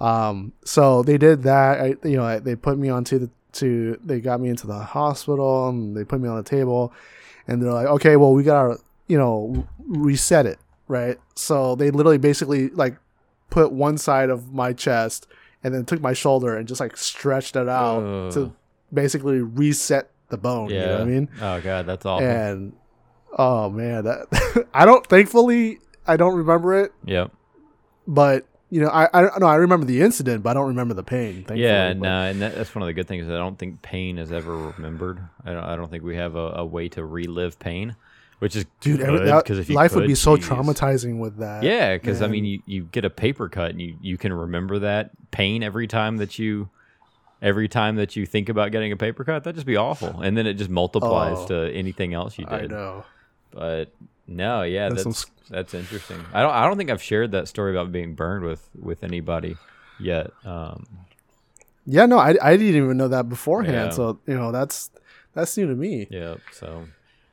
[0.00, 1.80] Um, so they did that.
[1.80, 4.78] I, you know, I, they put me onto the to they got me into the
[4.80, 6.92] hospital and they put me on the table,
[7.46, 8.78] and they're like, okay, well, we gotta
[9.08, 11.18] you know reset it, right?
[11.34, 12.96] So they literally basically like
[13.50, 15.26] put one side of my chest
[15.62, 18.32] and then took my shoulder and just like stretched it out Ugh.
[18.34, 18.52] to
[18.92, 20.70] basically reset the bone.
[20.70, 20.80] Yeah.
[20.80, 21.28] You know what I mean?
[21.40, 22.26] Oh god, that's awful.
[22.26, 22.72] and
[23.38, 27.32] oh man that i don't thankfully i don't remember it Yep.
[28.08, 31.02] but you know i i know i remember the incident but i don't remember the
[31.02, 33.28] pain thankfully, Yeah, but- and, and that, that's one of the good things.
[33.28, 35.20] I don't think pain is ever remembered.
[35.44, 37.94] I don't, I don't think we have a, a way to relive pain,
[38.40, 40.46] which is dude every, good that, because if life would could, be so geez.
[40.48, 43.96] traumatizing with that Yeah, because I mean, you, you get a paper cut and you,
[44.02, 46.68] you can remember that pain every time that you
[47.42, 49.44] every time that you think about getting a paper cut.
[49.44, 51.46] That'd just be awful, and then it just multiplies Oh.
[51.48, 52.50] to anything else you do.
[52.50, 53.04] i know
[53.52, 53.92] But
[54.26, 56.24] no, yeah, That's that's that's, interesting.
[56.32, 59.56] I don't I don't think I've shared that story about being burned with with anybody
[60.00, 60.30] yet.
[60.44, 60.86] Um,
[61.88, 63.90] yeah no i, I didn't even know that beforehand Yeah.
[63.90, 64.90] so you know that's
[65.34, 66.88] that's new to me Yeah, so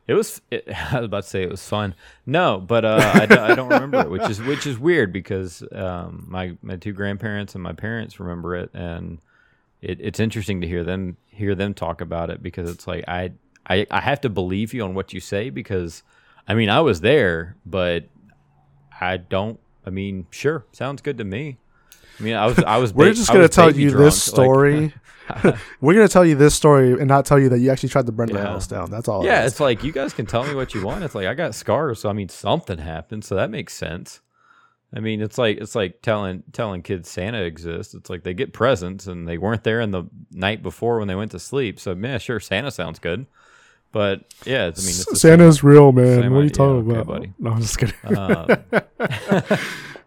[0.06, 0.42] it was.
[0.52, 1.96] It, I was about to say it was fun.
[2.26, 5.64] No, but uh, I, don't- I don't remember it, which is which is weird because
[5.72, 9.20] um, my my two grandparents and my parents remember it, and
[9.82, 13.32] it, it's interesting to hear them hear them talk about it because it's like I,
[13.66, 16.04] I I have to believe you on what you say because
[16.48, 18.06] I mean I was there, but
[19.00, 19.60] I don't.
[19.86, 21.58] I mean, sure, sounds good to me.
[22.20, 22.94] I mean, I was I was.
[22.96, 24.94] we're ba- just gonna tell you drunk, this like- story
[25.80, 28.12] we're gonna tell you this story and not tell you that you actually tried to
[28.12, 29.54] burn the house down that's all Yeah, is.
[29.54, 31.02] it's like you guys can tell me what you want.
[31.06, 34.20] It's like I got scars, so I mean something happened, so that makes sense.
[34.96, 37.94] I mean, it's like it's like telling telling kids Santa exists.
[37.94, 41.16] It's like they get presents and they weren't there in the night before when they
[41.16, 41.80] went to sleep.
[41.80, 43.26] So yeah, sure, Santa sounds good,
[43.94, 46.92] but yeah, I mean, it's the same- santa's real man what are you talking Okay,
[47.00, 47.34] about buddy.
[47.40, 48.48] no i'm just kidding Um,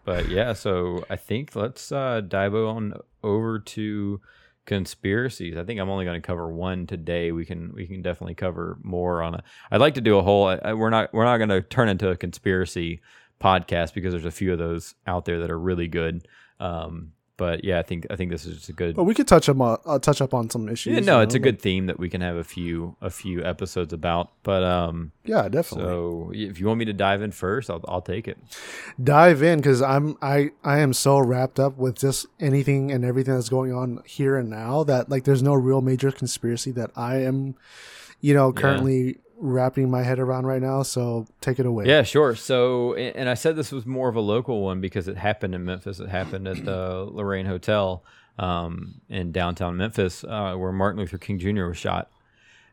[0.05, 4.21] but yeah, so I think let's uh, dive on over to
[4.65, 5.57] conspiracies.
[5.57, 7.31] I think I'm only going to cover one today.
[7.31, 9.41] We can we can definitely cover more on it.
[9.71, 10.47] I'd like to do a whole.
[10.47, 13.01] I, we're not we're not going to turn into a conspiracy
[13.41, 16.27] podcast because there's a few of those out there that are really good.
[16.59, 18.95] Um, but yeah, I think I think this is just a good.
[18.95, 20.95] But we could touch up on uh, touch up on some issues.
[20.95, 23.93] Yeah, no, it's a good theme that we can have a few a few episodes
[23.93, 24.31] about.
[24.41, 25.85] But um, yeah, definitely.
[25.85, 28.37] so if you want me to dive in first, I'll I'll take it.
[29.01, 33.35] dive in because I'm I I am so wrapped up with just anything and everything
[33.35, 37.17] that's going on here and now that like there's no real major conspiracy that I
[37.17, 37.55] am,
[38.19, 40.83] you know, currently wrapping my head around right now.
[40.83, 41.85] So take it away.
[41.85, 42.35] Yeah, sure.
[42.35, 45.63] So, and I said this was more of a local one because it happened in
[45.65, 45.99] Memphis.
[45.99, 48.03] It happened at the Lorraine Hotel
[48.39, 51.65] um, in downtown Memphis, uh, where Martin Luther King Jr.
[51.65, 52.09] was shot.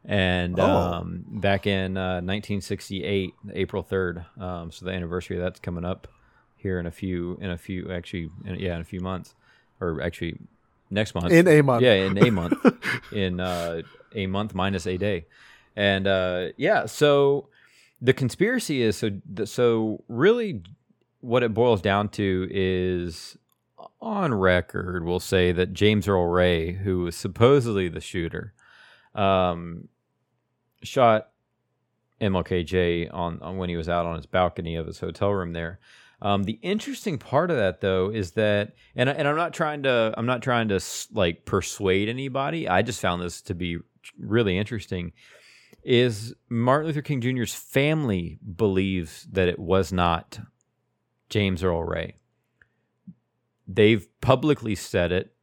[0.07, 0.65] And Oh.
[0.67, 4.25] um, back in uh, 1968, April 3rd.
[4.41, 6.09] Um, so the anniversary of that's coming up
[6.57, 9.35] here in a few, in a few, actually, in, yeah, in a few months,
[9.81, 10.37] or actually
[10.91, 11.33] next month.
[11.33, 11.83] In a month.
[11.83, 12.55] Yeah, in a month.
[13.13, 13.81] in uh,
[14.15, 15.25] a month minus a day.
[15.77, 17.49] And uh, yeah, so
[18.01, 19.11] the conspiracy is so
[19.45, 20.63] so really
[21.21, 23.37] what it boils down to is
[24.01, 28.53] on record we'll say that James Earl Ray, who was supposedly the shooter,
[29.15, 29.89] um,
[30.83, 31.31] shot
[32.21, 35.81] MLKJ on, on when he was out on his balcony of his hotel room there.
[36.23, 40.15] Um, the interesting part of that, though, is that, and and I'm not trying to,
[40.17, 40.81] I'm not trying to
[41.13, 42.69] like persuade anybody.
[42.69, 43.79] I just found this to be
[44.19, 45.13] really interesting.
[45.85, 50.41] Is Martin Luther King Jr.'s family believes that it was not
[51.29, 52.17] James Earl Ray.
[53.67, 55.35] They've publicly said it.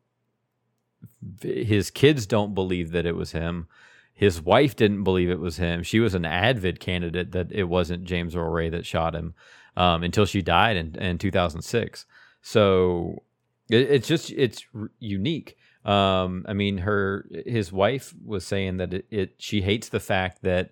[1.42, 3.68] His kids don't believe that it was him.
[4.14, 5.84] His wife didn't believe it was him.
[5.84, 9.34] She was an avid candidate that it wasn't James Earl Ray that shot him
[9.76, 12.06] um, until she died in, in 2006.
[12.42, 13.24] So
[13.70, 14.64] it, it's just it's
[15.00, 15.58] unique.
[15.86, 20.44] Um, I mean, her his wife was saying that it, it she hates the fact
[20.44, 20.72] that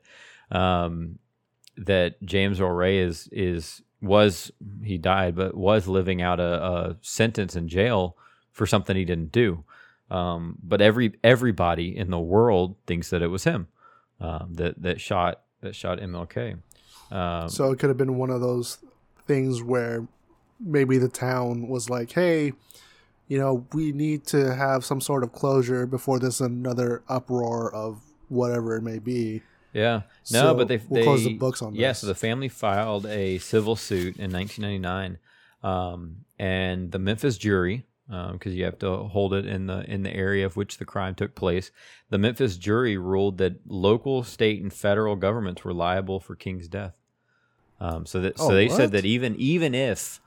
[0.51, 1.19] um,
[1.77, 4.51] that James Earl Ray is is was
[4.83, 8.15] he died, but was living out a, a sentence in jail
[8.51, 9.63] for something he didn't do.
[10.11, 13.67] Um, but every everybody in the world thinks that it was him
[14.19, 16.59] um, that that shot that shot MLK.
[17.11, 18.77] Um, So it could have been one of those
[19.27, 20.07] things where
[20.59, 22.53] maybe the town was like, "Hey,
[23.29, 28.01] you know, we need to have some sort of closure before there's another uproar of
[28.27, 29.41] whatever it may be."
[29.73, 30.01] Yeah.
[30.31, 31.99] No, So but they we'll they close the books on Yeah, this.
[31.99, 35.17] so the family filed a civil suit in 1999,
[35.63, 40.15] um, and the Memphis jury, because you have to hold it in the in the
[40.15, 41.71] area of which the crime took place,
[42.09, 46.95] the Memphis jury ruled that local, state, and federal governments were liable for King's death.
[47.79, 50.19] Um, so that so Oh, they said that even even if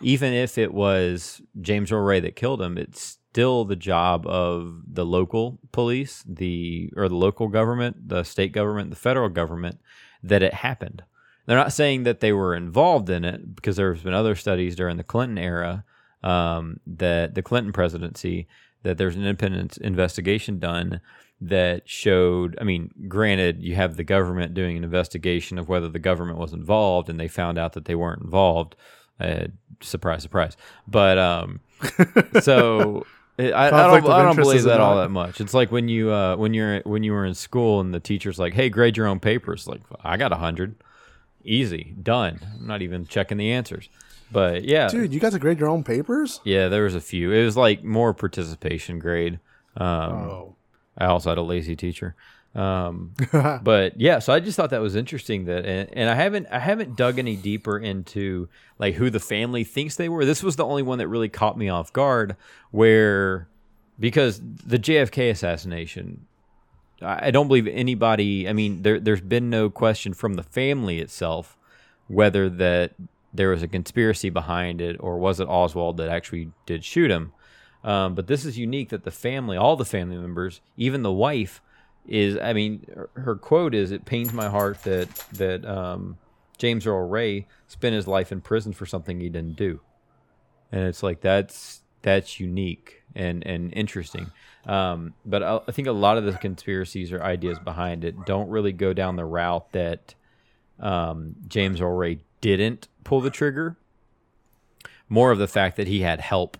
[0.00, 4.80] even if it was James Earl Ray that killed him, it's still the job of
[4.86, 9.78] the local police, the or the local government, the state government, the federal government
[10.22, 11.02] that it happened.
[11.46, 14.96] They're not saying that they were involved in it because there's been other studies during
[14.96, 15.84] the Clinton era,
[16.22, 18.48] um, that the Clinton presidency,
[18.82, 21.00] that there's an independent investigation done
[21.40, 22.56] that showed.
[22.60, 26.52] I mean, granted, you have the government doing an investigation of whether the government was
[26.52, 28.74] involved, and they found out that they weren't involved.
[29.20, 29.46] Uh,
[29.80, 30.56] surprise, surprise.
[30.86, 31.60] But um,
[32.40, 33.06] so
[33.38, 35.40] I, I don't, I don't believe that all that much.
[35.40, 38.38] It's like when you uh, when you're when you were in school and the teacher's
[38.38, 40.74] like, "Hey, grade your own papers." Like, I got a hundred,
[41.44, 42.40] easy, done.
[42.58, 43.88] I'm not even checking the answers.
[44.32, 46.40] But yeah, Dude, you got to grade your own papers?
[46.44, 47.30] yeah, there was a few.
[47.30, 49.38] It was like more participation grade.
[49.76, 50.52] Um, Oh.
[50.98, 52.16] I also had a lazy teacher.
[52.56, 53.12] Um,
[53.62, 56.58] but yeah, so I just thought that was interesting that, and, and I haven't, I
[56.58, 58.48] haven't dug any deeper into
[58.78, 60.24] like who the family thinks they were.
[60.24, 62.34] This was the only one that really caught me off guard,
[62.70, 63.46] where
[64.00, 66.26] because the JFK assassination,
[67.02, 68.48] I don't believe anybody.
[68.48, 71.56] I mean, there, there's been no question from the family itself
[72.08, 72.92] whether that
[73.34, 77.32] there was a conspiracy behind it or was it Oswald that actually did shoot him.
[77.84, 81.60] Um, but this is unique that the family, all the family members, even the wife,
[82.08, 82.38] is.
[82.38, 86.18] I mean, her, quote is, "It pains my heart that that um,
[86.58, 89.80] James Earl Ray spent his life in prison for something he didn't do,"
[90.72, 94.30] and it's like that's that's unique and and interesting.
[94.66, 98.48] Um, but I, I think a lot of the conspiracies or ideas behind it don't
[98.48, 100.14] really go down the route that
[100.80, 103.76] um, James Earl Ray didn't pull the trigger.
[105.08, 106.56] More of the fact that he had help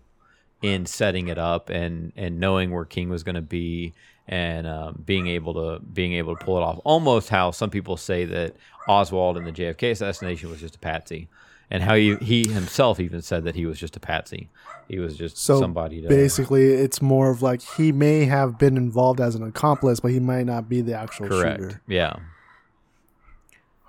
[0.63, 3.93] in setting it up and and knowing where King was going to be
[4.29, 6.81] and um, being able to being able to pull it off.
[6.85, 8.57] Almost how some people say that
[8.89, 11.29] Oswald and the JFK assassination was just a patsy,
[11.71, 14.49] and how he he himself even said that he was just a patsy.
[14.89, 18.77] He was just So somebody to Basically, it's more of like he may have been
[18.77, 21.61] involved as an accomplice, but he might not be the actual correct.
[21.61, 21.83] shooter.
[21.89, 22.17] Yeah.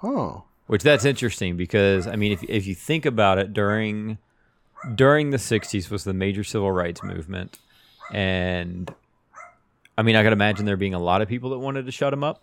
[0.03, 4.17] Oh, Which that's interesting because I mean, if if you think about it, during
[4.93, 7.59] during the '60s was the major civil rights movement,
[8.11, 8.93] and
[9.97, 12.13] I mean, I could imagine there being a lot of people that wanted to shut
[12.13, 12.41] him up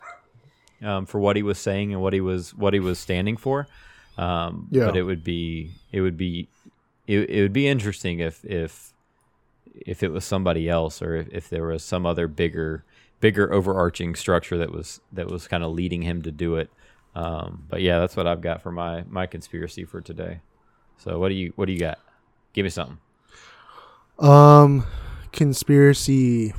[0.82, 3.66] um, for what he was saying and what he was what he was standing for.
[4.18, 4.86] Um, Yeah.
[4.86, 6.48] But it would be it would be
[7.06, 8.92] it, it would be interesting if if
[9.86, 12.84] if it was somebody else or if, if there was some other bigger
[13.20, 16.70] bigger overarching structure that was that was kind of leading him to do it.
[17.14, 20.40] Um, but yeah, that's what I've got for my my conspiracy for today.
[20.98, 21.98] So what do you what do you got?
[22.52, 22.98] Give me something.
[24.18, 24.86] um,
[25.32, 26.54] conspiracy.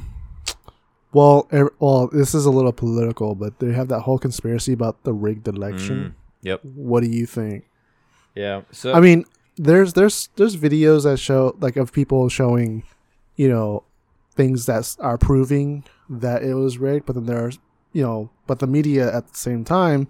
[1.16, 5.01] Well, er, well, this is a little political, but they have that whole conspiracy about
[5.05, 5.97] the rigged election.
[5.97, 6.59] Mm, yep.
[6.66, 7.70] What do you think?
[8.36, 8.63] Yeah.
[8.72, 9.24] So I mean,
[9.55, 12.84] there's there's there's videos that show like of people showing,
[13.38, 13.84] you know,
[14.36, 17.59] things that are proving that it was rigged, but then there's
[17.93, 20.09] you know, but the media at the same time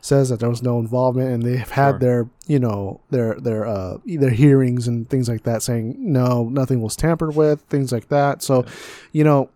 [0.00, 1.98] says that there was no involvement, and they've had Sure.
[2.00, 6.82] their you know their their uh their hearings and things like that saying no, nothing
[6.82, 8.42] was tampered with, things like that.
[8.42, 8.64] So,
[9.12, 9.48] you know,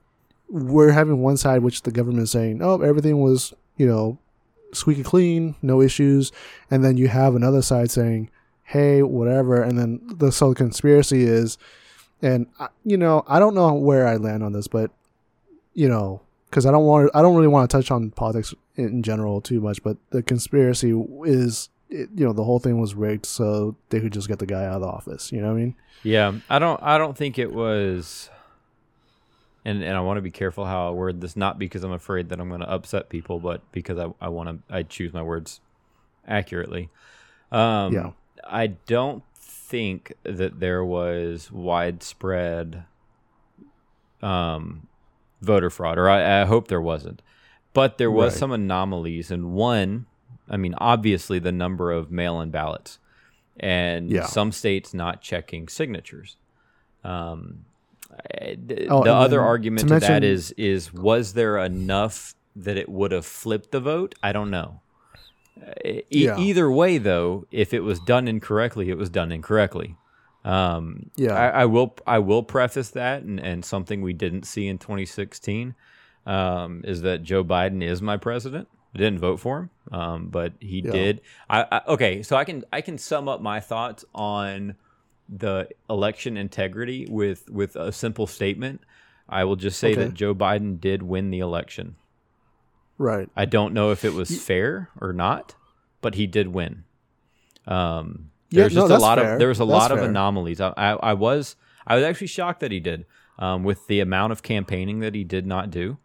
[0.49, 4.19] we're having one side which the government is saying, oh, everything was you know
[4.73, 6.33] squeaky clean, no issues,
[6.71, 8.31] and then you have another side saying,
[8.65, 11.57] hey, whatever, and then the so the conspiracy is,
[12.23, 14.91] and I- you know, I don't know where I land on this, but
[15.75, 16.21] you know,
[16.51, 19.61] because I don't want, I don't really want to touch on politics in general too
[19.61, 20.91] much, but the conspiracy
[21.25, 24.47] is, it, you know, the whole thing was rigged so they could just get the
[24.47, 25.31] guy out of the office.
[25.33, 25.75] You know what I mean?
[26.03, 26.83] Yeah, I don't.
[26.83, 28.31] I don't think it was.
[29.67, 32.29] And and I want to be careful how I word this, not because I'm afraid
[32.29, 35.23] that I'm going to upset people, but because I I want to I choose my
[35.23, 35.61] words
[36.27, 36.89] accurately.
[37.51, 38.11] Um, Yeah.
[38.45, 42.85] I don't think that there was widespread
[44.23, 44.87] um,
[45.41, 47.23] voter fraud, or I, I hope there wasn't.
[47.73, 48.39] But there was Right.
[48.41, 50.07] some anomalies, and one,
[50.49, 52.99] I mean, obviously the number of mail-in ballots,
[53.59, 54.27] and Yeah.
[54.27, 56.37] some states not checking signatures.
[57.05, 57.65] Um,
[58.41, 62.77] the Oh, the other then argument to to, mention- is is was there enough that
[62.77, 64.15] it would have flipped the vote?
[64.23, 64.81] I don't know.
[65.61, 66.39] Uh, e- Yeah.
[66.39, 69.97] Either way, though, if it was done incorrectly, it was done incorrectly.
[70.45, 71.33] Um, Yeah.
[71.35, 71.97] I, I will.
[72.07, 75.75] I will preface that, and, and something we didn't see in 2016
[76.27, 78.69] um, is that Joe Biden is my president.
[78.95, 80.93] I didn't vote for him, um, but he Yeah.
[80.93, 81.21] did.
[81.51, 84.77] I, I okay, so I can I can sum up my thoughts on
[85.29, 88.81] the election integrity with with a simple statement.
[89.29, 90.05] I will just say Okay.
[90.05, 91.97] that Joe Biden did win the election.
[92.99, 93.29] Right.
[93.37, 95.55] I don't know if it was fair or not,
[96.01, 96.85] but he did win.
[97.67, 99.35] Um, Yeah, there's no, just a lot fair.
[99.35, 100.09] of there was a That's lot of fair.
[100.09, 100.61] anomalies.
[100.61, 101.57] I, I, I was
[101.87, 103.05] I was actually shocked that he did
[103.39, 105.99] um, with the amount of campaigning that he did not do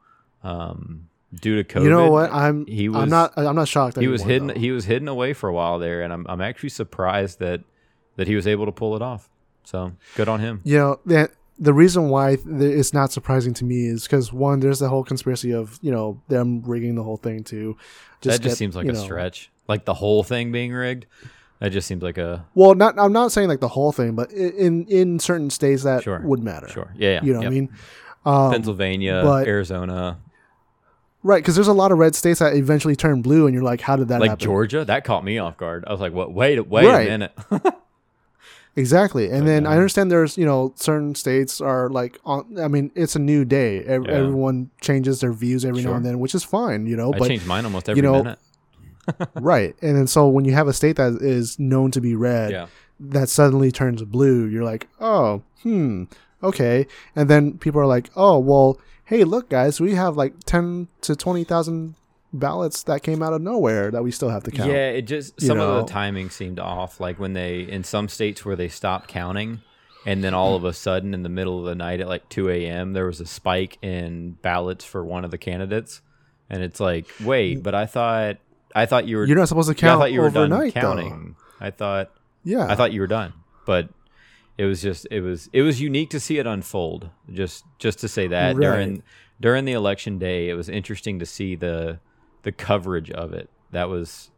[0.43, 1.83] um, due to COVID.
[1.83, 2.31] you know what?
[2.33, 2.65] I'm.
[2.65, 3.33] he I'm was- not.
[3.37, 3.95] I'm not shocked.
[3.95, 4.53] That he was hidden though.
[4.55, 7.61] he was hidden away for a while there, and I'm I'm actually surprised that
[8.17, 9.29] that he was able to pull it off.
[9.63, 10.61] So good on him.
[10.63, 14.59] you know the the reason why th- it's not surprising to me is because one,
[14.59, 17.77] there's the whole conspiracy of you know them rigging the whole thing to
[18.21, 19.51] that just get, seems like a know- stretch.
[19.67, 21.05] Like the whole thing being rigged.
[21.59, 24.31] That just seems like a Well, not I'm not saying like the whole thing, but
[24.31, 26.19] in in certain states that Sure.
[26.21, 26.67] would matter.
[26.67, 26.91] sure.
[26.97, 27.23] Yeah, yeah.
[27.23, 27.47] You know what.
[27.47, 27.69] I mean?
[28.25, 30.17] Um, Pennsylvania, but- Arizona,
[31.23, 31.41] right?
[31.41, 33.95] Because there's a lot of red states that eventually turn blue, and you're like, how
[33.95, 34.43] did that like happen?
[34.43, 34.83] Georgia.
[34.85, 35.83] That caught me off guard.
[35.87, 36.33] I was like, "What?
[36.33, 37.07] Wait, wait Right.
[37.07, 37.31] a minute."
[38.75, 39.29] Exactly.
[39.29, 43.15] And then I understand there's, you know, certain states are like, on, I mean, it's
[43.15, 43.83] a new day.
[43.83, 44.11] Ev- Yeah.
[44.13, 45.95] Everyone changes their views every now Sure.
[45.97, 48.39] and then, which is fine, you know, I but change mine almost every know, minute.
[49.35, 49.75] right.
[49.81, 52.67] And then so when you have a state that is known to be red, Yeah,
[52.99, 56.05] that suddenly turns blue, you're like, oh, hmm,
[56.41, 56.87] okay.
[57.15, 61.15] And then people are like, oh, well, hey, look, guys, we have like 10 to
[61.15, 61.95] 20,000
[62.33, 64.69] ballots that came out of nowhere that we still have to count.
[64.69, 64.89] yeah.
[64.89, 66.99] It just you some of the timing seemed off.
[66.99, 69.61] Like when they in some states where they stopped counting,
[70.05, 72.49] and then all of a sudden in the middle of the night at like two
[72.49, 72.93] a.m.
[72.93, 76.01] there was a spike in ballots for one of the candidates,
[76.49, 78.37] and it's like, wait, but I thought
[78.73, 80.83] I thought you were You're not supposed to yeah, I thought you were overnight, done
[80.97, 81.01] though.
[81.03, 81.35] counting.
[81.59, 82.11] I thought
[82.43, 82.65] Yeah.
[82.67, 83.33] I thought you were done,
[83.65, 83.89] but
[84.57, 87.09] it was just it was it was unique to see it unfold.
[87.31, 88.61] Just just to say that Right.
[88.61, 89.03] during
[89.41, 91.99] during the election day, it was interesting to see the
[92.43, 93.49] the coverage of it.
[93.71, 94.29] That was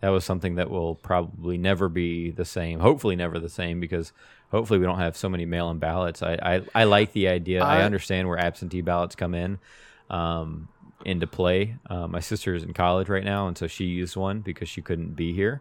[0.00, 2.80] that was something that will probably never be the same.
[2.80, 4.12] Hopefully, never the same because
[4.50, 6.22] hopefully we don't have so many mail-in ballots.
[6.22, 7.62] I I, I like the idea.
[7.62, 9.58] I, I- understand where absentee ballots come in.
[10.10, 10.68] Um,
[11.04, 11.76] into play.
[11.90, 14.80] Uh, my sister is in college right now, and so she used one because she
[14.80, 15.60] couldn't be here.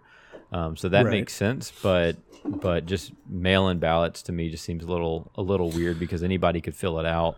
[0.53, 1.11] Um, so that Right.
[1.11, 2.15] makes sense, but
[2.45, 6.61] but just mail-in ballots to me just seems a little a little weird because anybody
[6.61, 7.35] could fill it out.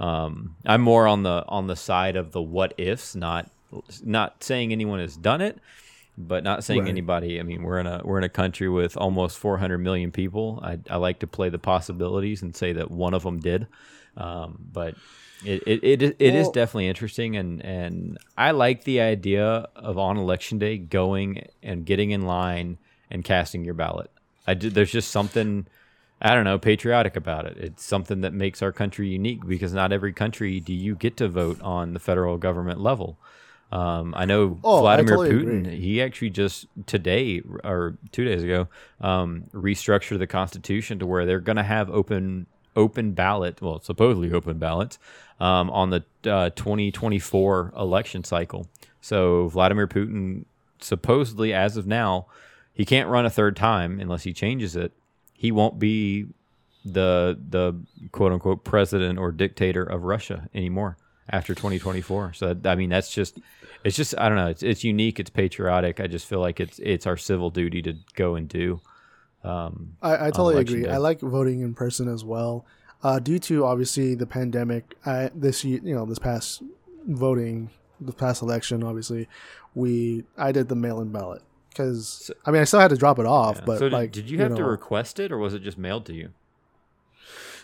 [0.00, 3.50] Um, I'm more on the on the side of the what ifs, not
[4.02, 5.58] not saying anyone has done it,
[6.18, 6.88] but not saying Right.
[6.90, 7.40] anybody.
[7.40, 10.60] I mean, we're in a we're in a country with almost 400 million people.
[10.62, 13.66] I, I like to play the possibilities and say that one of them did,
[14.16, 14.94] um, but
[15.44, 19.98] it it, it, it is Well- definitely interesting, and and I like the idea of
[19.98, 22.78] on election day going and getting in line
[23.10, 24.10] and casting your ballot.
[24.46, 24.74] I did.
[24.74, 25.66] There's just something.
[26.24, 27.56] I don't know, patriotic about it.
[27.56, 31.26] It's something that makes our country unique because not every country do you get to
[31.28, 33.18] vote on the federal government level.
[33.72, 35.60] Um, I know Oh, I Vladimir totally Putin.
[35.60, 35.80] agree.
[35.80, 38.68] He actually just today or two days ago
[39.00, 42.46] um, restructured the Constitution to where they're going to have open
[42.76, 44.98] open ballot, well, supposedly open ballots
[45.40, 48.66] um, on the uh, 2024 election cycle.
[49.00, 50.44] So Vladimir Putin
[50.80, 52.26] supposedly, as of now,
[52.74, 54.92] he can't run a third time unless he changes it.
[55.34, 56.26] He won't be
[56.84, 57.74] the the
[58.10, 60.96] quote unquote president or dictator of Russia anymore
[61.32, 62.34] after 2024.
[62.34, 63.40] So that, I mean that's just
[63.84, 65.98] it's just I don't know it's it's unique it's patriotic.
[65.98, 68.80] I just feel like it's it's our civil duty to go and do.
[69.42, 70.82] Um, I, I totally agree.
[70.84, 70.90] day.
[70.90, 72.64] I like voting in person as well.
[73.02, 76.62] Uh, due to obviously the pandemic, I, this you know, this past
[77.08, 77.70] voting,
[78.00, 79.28] the past election, obviously,
[79.74, 83.26] we I did the mail-in ballot because I mean I still had to drop it
[83.26, 83.64] off, yeah.
[83.66, 86.06] but so did, like, did you have to request it or was it just mailed
[86.06, 86.30] to you?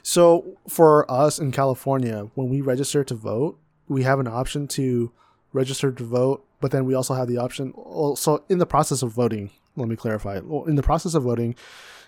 [0.08, 5.12] So for us in California, when we register to vote, we have an option to
[5.52, 7.74] register to vote, but then we also have the option.
[8.16, 10.38] So in the process of voting, let me clarify.
[10.66, 11.56] In the process of voting,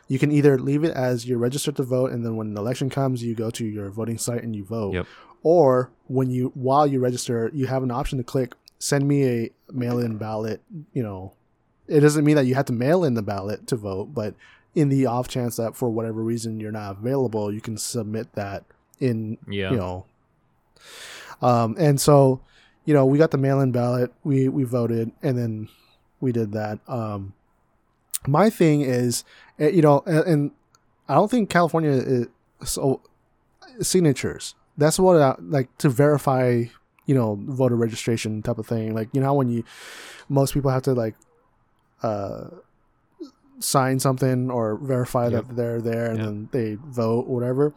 [0.09, 2.89] you can either leave it as you're registered to vote, and then when an election
[2.89, 4.95] comes, you go to your voting site and you vote.
[4.95, 5.07] Yep.
[5.43, 9.51] Or when you while you register, you have an option to click send me a
[9.71, 10.63] mail-in ballot.
[10.95, 11.35] You know,
[11.87, 14.35] it doesn't mean that you have to mail in the ballot to vote, but
[14.75, 18.64] in the off chance that for whatever reason you're not available, you can submit that
[19.01, 19.71] in Yeah.
[19.73, 20.07] you know.
[21.43, 22.41] Um, and so,
[22.85, 24.12] you know, we got the mail-in ballot.
[24.25, 25.68] We we voted, and then
[26.21, 26.79] we did that.
[26.89, 27.33] Um,
[28.27, 29.25] my thing is,
[29.59, 30.51] eh, you know, and, and
[31.09, 32.27] I don't think California is
[32.64, 33.01] so
[33.81, 34.55] signatures.
[34.77, 36.64] That's what I, like to verify,
[37.07, 38.95] you know, voter registration type of thing.
[38.95, 39.64] Like you know when you
[40.29, 41.14] most people have to like
[42.03, 42.45] uh
[43.61, 45.49] sign something or verify Yep.
[45.49, 46.27] that they're there and Yep.
[46.27, 47.75] then they vote whatever.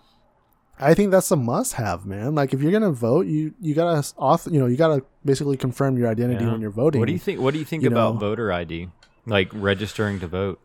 [0.80, 2.34] I think that's a must have, man.
[2.36, 5.98] Like if you're gonna vote, you you gotta auth, you know, you gotta basically confirm
[5.98, 6.52] your identity Yeah.
[6.52, 7.00] when you're voting.
[7.00, 7.40] What do you think?
[7.40, 8.20] What do you think you about know.
[8.20, 8.90] voter ID?
[9.28, 10.60] Like registering to vote?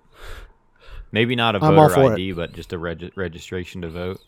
[1.12, 4.20] Maybe not a I'm all voter for ID, but just a reg- registration to vote.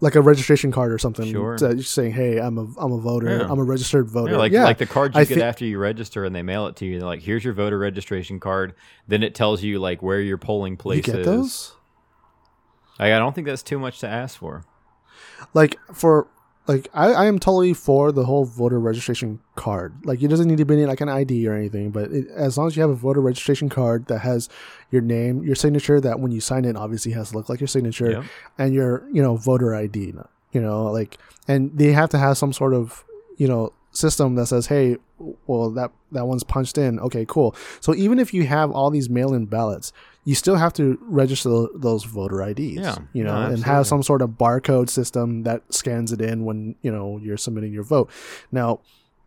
[0.00, 1.30] Like a registration card or something.
[1.30, 1.56] Sure.
[1.60, 3.38] you're saying, "Hey, I'm a I'm a voter.
[3.38, 3.46] Yeah.
[3.50, 5.64] I'm a registered voter." Yeah, like yeah, like the card you I get thi- after
[5.64, 6.98] you register and they mail it to you.
[6.98, 8.74] They're like, "Here's your voter registration card."
[9.08, 11.26] Then it tells you like where your polling place you get is.
[11.26, 11.72] those.
[12.98, 14.64] Like, I don't think that's too much to ask for.
[15.54, 16.26] Like for
[16.66, 19.92] like I, I am totally for the whole voter registration card.
[20.04, 22.68] Like it doesn't need to be like an ID or anything, but it, as long
[22.68, 24.48] as you have a voter registration card that has
[24.90, 27.66] your name, your signature, that when you sign it, obviously has to look like your
[27.68, 28.24] signature, Yep.
[28.58, 30.14] and your you know voter ID.
[30.52, 31.16] You know, like,
[31.48, 33.04] and they have to have some sort of
[33.36, 34.96] you know system that says, hey,
[35.46, 37.00] well that that one's punched in.
[37.00, 37.54] Okay, cool.
[37.80, 39.92] So even if you have all these mail-in ballots,
[40.24, 42.76] you still have to register those voter IDs.
[42.76, 46.44] Yeah, you know, no, and have some sort of barcode system that scans it in
[46.44, 48.10] when you know you're submitting your vote.
[48.52, 48.80] Now,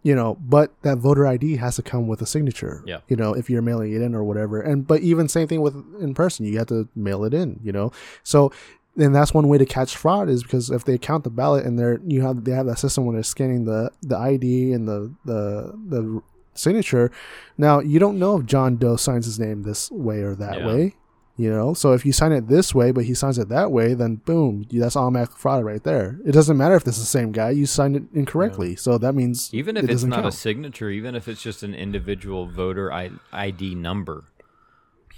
[0.03, 2.83] you know, but that voter ID has to come with a signature.
[2.85, 2.99] Yeah.
[3.07, 4.61] You know, if you're mailing it in or whatever.
[4.61, 7.59] And but even same thing with in person, you have to mail it in.
[7.63, 7.91] You know,
[8.21, 8.51] so
[8.97, 11.79] and that's one way to catch fraud is because if they count the ballot and
[11.79, 15.13] they're you have they have that system when they're scanning the the ID and the
[15.25, 16.21] the the
[16.55, 17.11] signature.
[17.57, 20.67] Now you don't know if John Doe signs his name this way or that Yeah.
[20.67, 20.95] way.
[21.35, 23.95] You know, so if you sign it this way, but he signs it that way,
[23.95, 26.19] then boom, that's automatic fraud right there.
[26.23, 29.13] It doesn't matter if this is the same guy; you signed it incorrectly, so that
[29.13, 32.93] means Even if it it's not a signature, even if it's just an individual voter
[33.33, 34.25] ID number,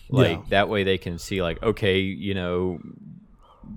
[0.09, 0.43] like Yeah.
[0.51, 2.79] that way they can see, like, okay, you know,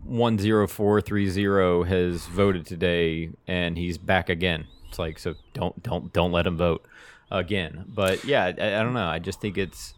[0.04, 4.68] one zero four three zero has voted today and he's back again.
[4.88, 6.86] It's like so don't don't don't let him vote
[7.30, 7.84] again.
[7.88, 9.06] But yeah, I, I don't know.
[9.08, 9.94] I just think it's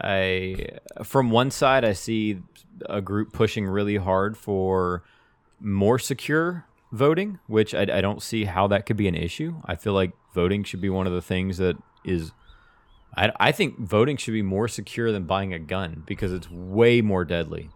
[0.00, 0.66] I
[1.04, 2.40] from one side I see
[2.88, 5.02] a group pushing really hard for
[5.60, 9.56] more secure voting, which I, I don't see how that could be an issue.
[9.64, 12.32] I feel like voting should be one of the things that is.
[13.16, 17.00] I, I think voting should be more secure than buying a gun because it's way
[17.00, 17.70] more deadly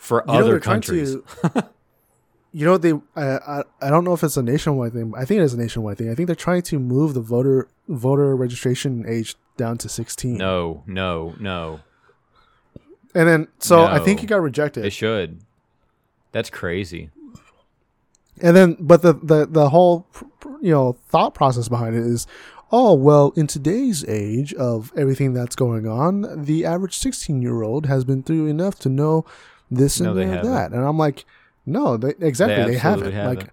[0.00, 1.14] for You other countries.
[1.42, 1.68] to-
[2.52, 5.12] you know they I, I I don't know if it's a nationwide thing.
[5.16, 6.10] I think it is a nationwide thing.
[6.10, 10.36] I think they're trying to move the voter voter registration age down to sixteen.
[10.36, 11.80] No, no, no.
[13.14, 14.84] And then so I think he got rejected.
[14.84, 15.40] It should.
[16.32, 17.10] That's crazy.
[18.40, 20.06] And then, but the the the whole
[20.60, 22.26] you know thought process behind it is,
[22.70, 27.86] oh well, in today's age of everything that's going on, the average sixteen year old
[27.86, 29.24] has been through enough to know
[29.70, 30.78] this No, and they that, haven't.
[30.78, 31.24] And I'm like,
[31.66, 33.14] no, they, exactly, they, haven't.
[33.14, 33.52] Like haven't.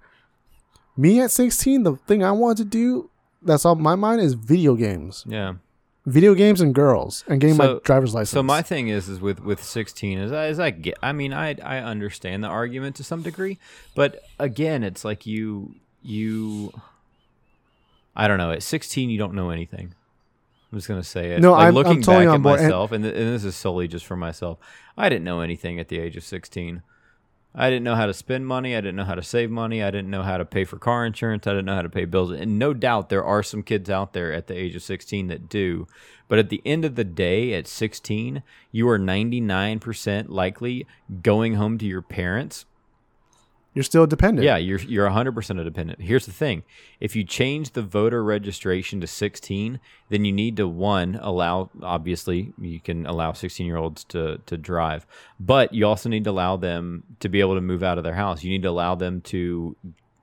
[0.95, 3.09] me at sixteen, the thing I wanted to do
[3.45, 5.53] that's on my mind is video games, Yeah.
[6.05, 8.31] video games and girls, and getting my driver's license.
[8.31, 10.97] So my thing is, is with with sixteen, is I, is I get.
[11.01, 13.57] I mean, I I understand the argument to some degree,
[13.95, 16.73] but again, it's like you you.
[18.15, 18.51] I don't know.
[18.51, 19.93] At sixteen, you don't know anything.
[20.71, 21.41] I'm just gonna say it.
[21.41, 23.43] No, like I'm- I'm looking totally back on at and- myself, and, th- and this
[23.43, 24.57] is solely just for myself.
[24.97, 26.81] I didn't know anything at the age of sixteen.
[27.57, 28.75] I didn't know how to spend money.
[28.75, 29.81] I didn't know how to save money.
[29.81, 31.47] I didn't know how to pay for car insurance.
[31.47, 32.31] I didn't know how to pay bills.
[32.31, 35.47] And no doubt there are some kids out there at the age of 16 that
[35.47, 35.87] do.
[36.27, 40.85] But at the end of the day, at 16, you are 99% likely
[41.21, 42.65] going home to your parents
[43.75, 44.45] you're still dependent.
[44.45, 46.01] yeah, you're you're 100% a dependent.
[46.01, 46.63] Here's the thing.
[46.99, 52.53] If you change the voter registration to 16, then you need to one allow obviously
[52.59, 55.05] you can allow 16-year-olds to to drive,
[55.39, 58.15] but you also need to allow them to be able to move out of their
[58.15, 58.43] house.
[58.43, 59.75] You need to allow them to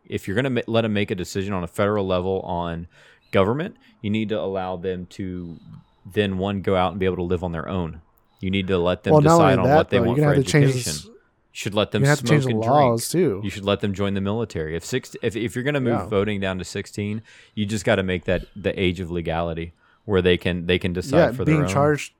[0.08, 2.86] if you're going to let them make a decision on a federal level on
[3.30, 5.56] government, you need to allow them to
[6.12, 8.00] then one go out and be able to live on their own.
[8.40, 10.32] You need to let them Well, decide on that, what they though, want you're for
[10.34, 10.92] gonna to change education.
[10.92, 11.08] this-
[11.52, 13.24] should let them you smoke and laws drink.
[13.24, 13.40] too.
[13.44, 14.74] You should let them join the military.
[14.74, 16.06] If six, if, if you're going to move Yeah.
[16.06, 17.22] voting down to 16,
[17.54, 19.74] you just got to make that the age of legality
[20.06, 21.72] where they can they can decide yeah, for being their own.
[21.72, 22.14] charged,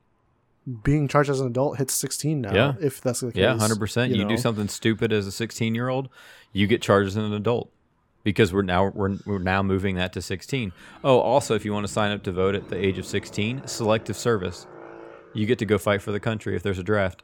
[0.83, 2.53] being charged as an adult hits 16 now.
[2.53, 2.73] Yeah.
[2.79, 3.41] if that's the case.
[3.41, 4.13] yeah, hundred percent.
[4.13, 6.09] You, do something stupid as a 16 year old,
[6.53, 7.71] you get charged as an adult
[8.23, 10.71] because we're now we're, we're now moving that to 16.
[11.03, 13.63] Oh, also, if you want to sign up to vote at the age of 16,
[13.65, 14.67] selective service,
[15.33, 17.23] you get to go fight for the country if there's a draft.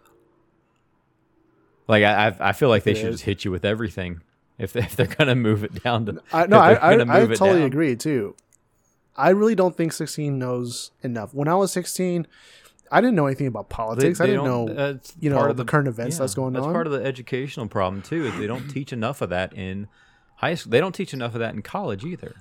[1.90, 3.16] Like I, I feel like they It should is.
[3.16, 4.22] just hit you with everything
[4.58, 6.22] if if they're gonna move it down to.
[6.32, 7.62] I, no, I, I, I totally down.
[7.64, 8.36] agree too.
[9.18, 11.34] I really don't think 16 knows enough.
[11.34, 12.26] When I was 16,
[12.92, 14.22] I didn't know anything about They- politics.
[14.22, 16.64] I didn't know, uh, that's you know, part of the current events that's going that's
[16.64, 16.70] on.
[16.72, 18.26] That's part of the educational problem too.
[18.28, 19.88] Is they don't teach enough of that in
[20.38, 20.70] high school.
[20.72, 22.36] They don't teach enough of that in college either.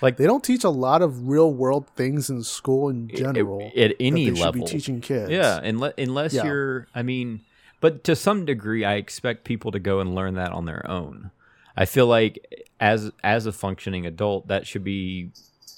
[0.00, 3.16] Like they don't teach a lot of real world things in school in i- i-
[3.16, 3.70] general.
[3.76, 4.64] at any they should level.
[4.64, 5.30] be teaching kids.
[5.30, 6.44] Yeah, unless unless Yeah.
[6.44, 7.42] you're, I mean,
[7.82, 11.32] but to some degree, I expect people to go and learn that on their own.
[11.76, 15.32] I feel like as as a functioning adult, that should be,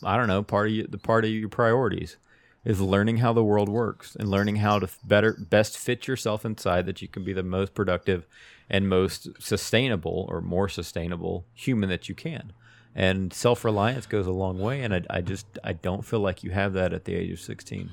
[0.05, 2.17] I don't know, part of the part of your priorities
[2.65, 6.87] is learning how the world works and learning how to better best fit yourself inside
[6.87, 8.27] that you can be the most productive
[8.71, 12.53] and most sustainable or more sustainable human that you can.
[12.95, 16.45] And self reliance goes a long way, and I, I just I don't feel like
[16.45, 17.91] you have that at the age of sixteen.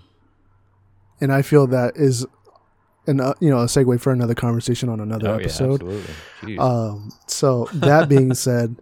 [1.19, 2.25] and I feel that is,
[3.07, 5.81] an uh, you know, a segue for another conversation on another Oh, episode.
[5.83, 6.13] Yeah, absolutely.
[6.55, 6.59] Jeez.
[6.59, 8.75] Um, so that being said,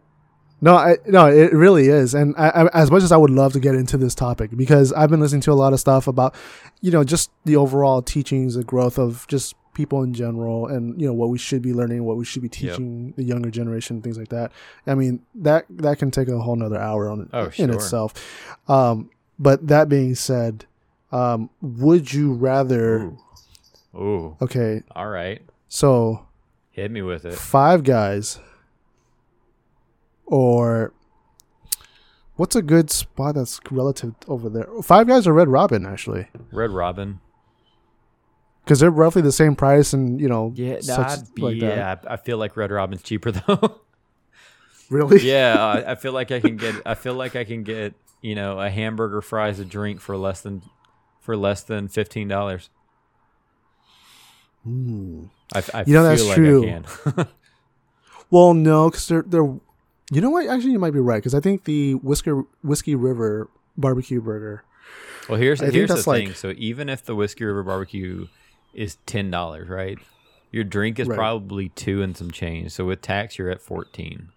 [0.61, 3.53] no, I no, it really is, and I, I, as much as I would love
[3.53, 6.35] to get into this topic because I've been listening to a lot of stuff about,
[6.81, 11.07] you know, just the overall teachings, the growth of just people in general, and you
[11.07, 12.51] know what we should be learning, what we should be Yep.
[12.75, 14.51] teaching the younger generation, things like that.
[14.85, 18.13] I mean, that that can take a whole nother hour on Oh, in itself.
[18.67, 19.09] Um,
[19.41, 20.65] but that being said,
[21.13, 22.99] um, would you rather?
[23.03, 23.17] Ooh.
[23.95, 24.37] Ooh.
[24.41, 25.41] Okay, All right.
[25.67, 26.25] so
[26.71, 27.33] Hit me with it.
[27.33, 28.39] Five Guys
[30.25, 30.93] or
[32.35, 34.67] what's a good spot that's relative over there?
[34.83, 37.19] Five Guys or Red Robin actually, Red Robin.
[38.63, 41.95] because they're roughly the same price and you know Yeah, such be- like yeah.
[42.07, 43.81] I I feel like Red Robin's cheaper though.
[44.89, 45.21] Really?
[45.27, 46.75] yeah, I, I feel like I can get.
[46.85, 47.93] I feel like I can get.
[48.21, 50.61] You know, a hamburger, fries, a drink for less than,
[51.21, 52.69] for less than fifteen dollars.
[54.69, 55.23] Hmm.
[55.53, 56.63] I, I You know, feel that's like true.
[56.63, 56.65] I
[57.11, 57.27] can.
[58.31, 59.43] Well, no, because they're they're.
[60.11, 60.47] You know what?
[60.47, 62.31] Actually, you might be right because I think the whiskey
[62.63, 64.63] whiskey river barbecue burger.
[65.27, 66.33] well, here's I here's the that's like- thing.
[66.35, 68.27] So even if the whiskey river barbecue
[68.73, 69.97] is ten dollars, right?
[70.51, 71.15] Your drink is Right.
[71.17, 72.71] probably two and some change.
[72.71, 74.29] So with tax, you're at fourteen.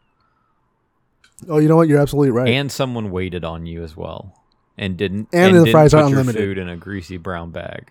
[1.48, 1.88] Oh, you know what?
[1.88, 2.48] You're absolutely right.
[2.48, 4.40] and someone waited on you as well
[4.78, 6.40] and didn't And the didn't fries are put your unlimited.
[6.40, 7.90] food in a greasy brown bag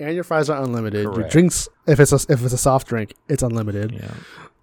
[0.00, 1.02] and your fries are unlimited.
[1.04, 3.92] Your drinks, if it's a if it's a soft drink, it's unlimited.
[3.92, 4.14] yeah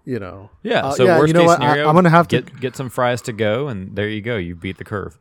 [0.04, 0.50] You know.
[0.62, 1.60] yeah Uh, so yeah, worst you know case what?
[1.60, 4.20] I- scenario I'm gonna have to- get get some fries to go and there you
[4.22, 5.18] go you beat the curve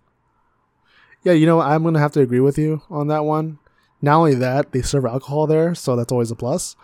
[1.23, 1.67] Yeah, you know, what?
[1.67, 3.57] I'm gonna have to agree with you on that one.
[4.01, 6.75] Not only that, they serve alcohol there, so that's always a plus.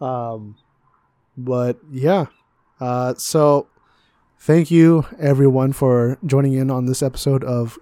[0.00, 0.54] Um,
[1.36, 2.26] but yeah,
[2.80, 3.66] uh, so
[4.38, 7.76] thank you everyone for joining in on this episode of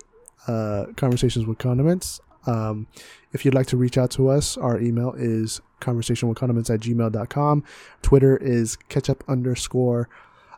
[0.46, 2.20] uh, Conversations with Condiments.
[2.48, 2.86] Um,
[3.32, 7.64] if you'd like to reach out to us, our email is conversationwithcondiments at gmail.com.
[8.02, 10.08] Twitter is ketchup underscore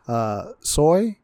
[0.07, 1.17] uh, soy.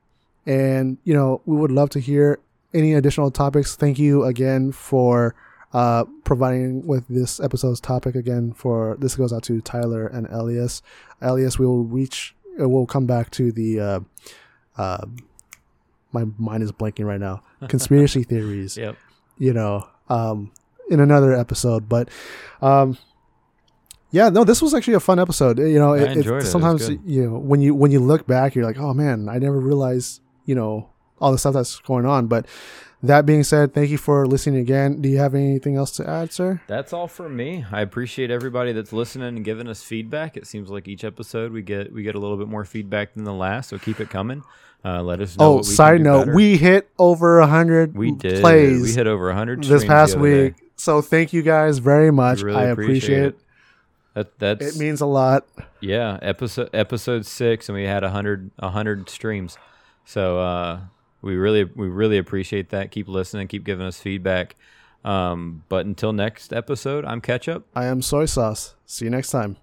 [0.46, 2.40] And, you know, we would love to hear
[2.74, 3.76] any additional topics.
[3.76, 5.36] Thank you again for
[5.74, 8.54] uh, providing with this episode's topic again.
[8.54, 10.82] For this goes out to Tyler and Elias.
[11.22, 12.36] Elias, we will reach.
[12.60, 13.80] Uh, we'll come back to the.
[13.80, 14.00] Uh,
[14.78, 15.06] uh,
[16.12, 17.42] my mind is blanking right now.
[17.68, 18.78] Conspiracy theories.
[18.78, 18.96] Yep.
[19.38, 20.52] You know, um,
[20.90, 22.10] in another episode, but
[22.62, 22.98] um,
[24.12, 25.60] yeah, no, this was actually a fun episode.
[25.60, 26.28] You know, it, it.
[26.28, 27.02] It sometimes good.
[27.06, 30.22] you know when you when you look back, you're like, oh man, I never realized
[30.46, 30.90] you know
[31.20, 32.28] all the stuff that's going on.
[32.28, 32.46] But
[33.04, 35.02] that being said, thank you for listening again.
[35.02, 36.62] Do you have anything else to add, sir?
[36.68, 37.66] That's all from me.
[37.72, 40.38] I appreciate everybody that's listening and giving us feedback.
[40.38, 43.26] It seems like each episode we get we get a little bit more feedback than
[43.26, 44.44] the last, so keep it coming.
[44.86, 45.60] Uh, let us know.
[45.60, 46.36] Oh, side note, better.
[46.36, 50.54] we hit over a hundred we did plays we hit over hundred this past week.
[50.78, 52.42] So thank you guys very much.
[52.42, 53.40] Really I appreciate it.
[54.14, 55.46] That that's It means a lot.
[55.82, 56.18] yeah.
[56.22, 59.58] Episode episode six, and we had a hundred a hundred streams.
[60.06, 60.80] So uh,
[61.22, 62.92] we really we really appreciate that.
[62.92, 63.48] Keep listening.
[63.48, 64.56] Keep giving us feedback.
[65.06, 67.68] Um, but until next episode, I'm Ketchup.
[67.76, 68.76] I am soy sauce.
[68.86, 69.58] See you next time.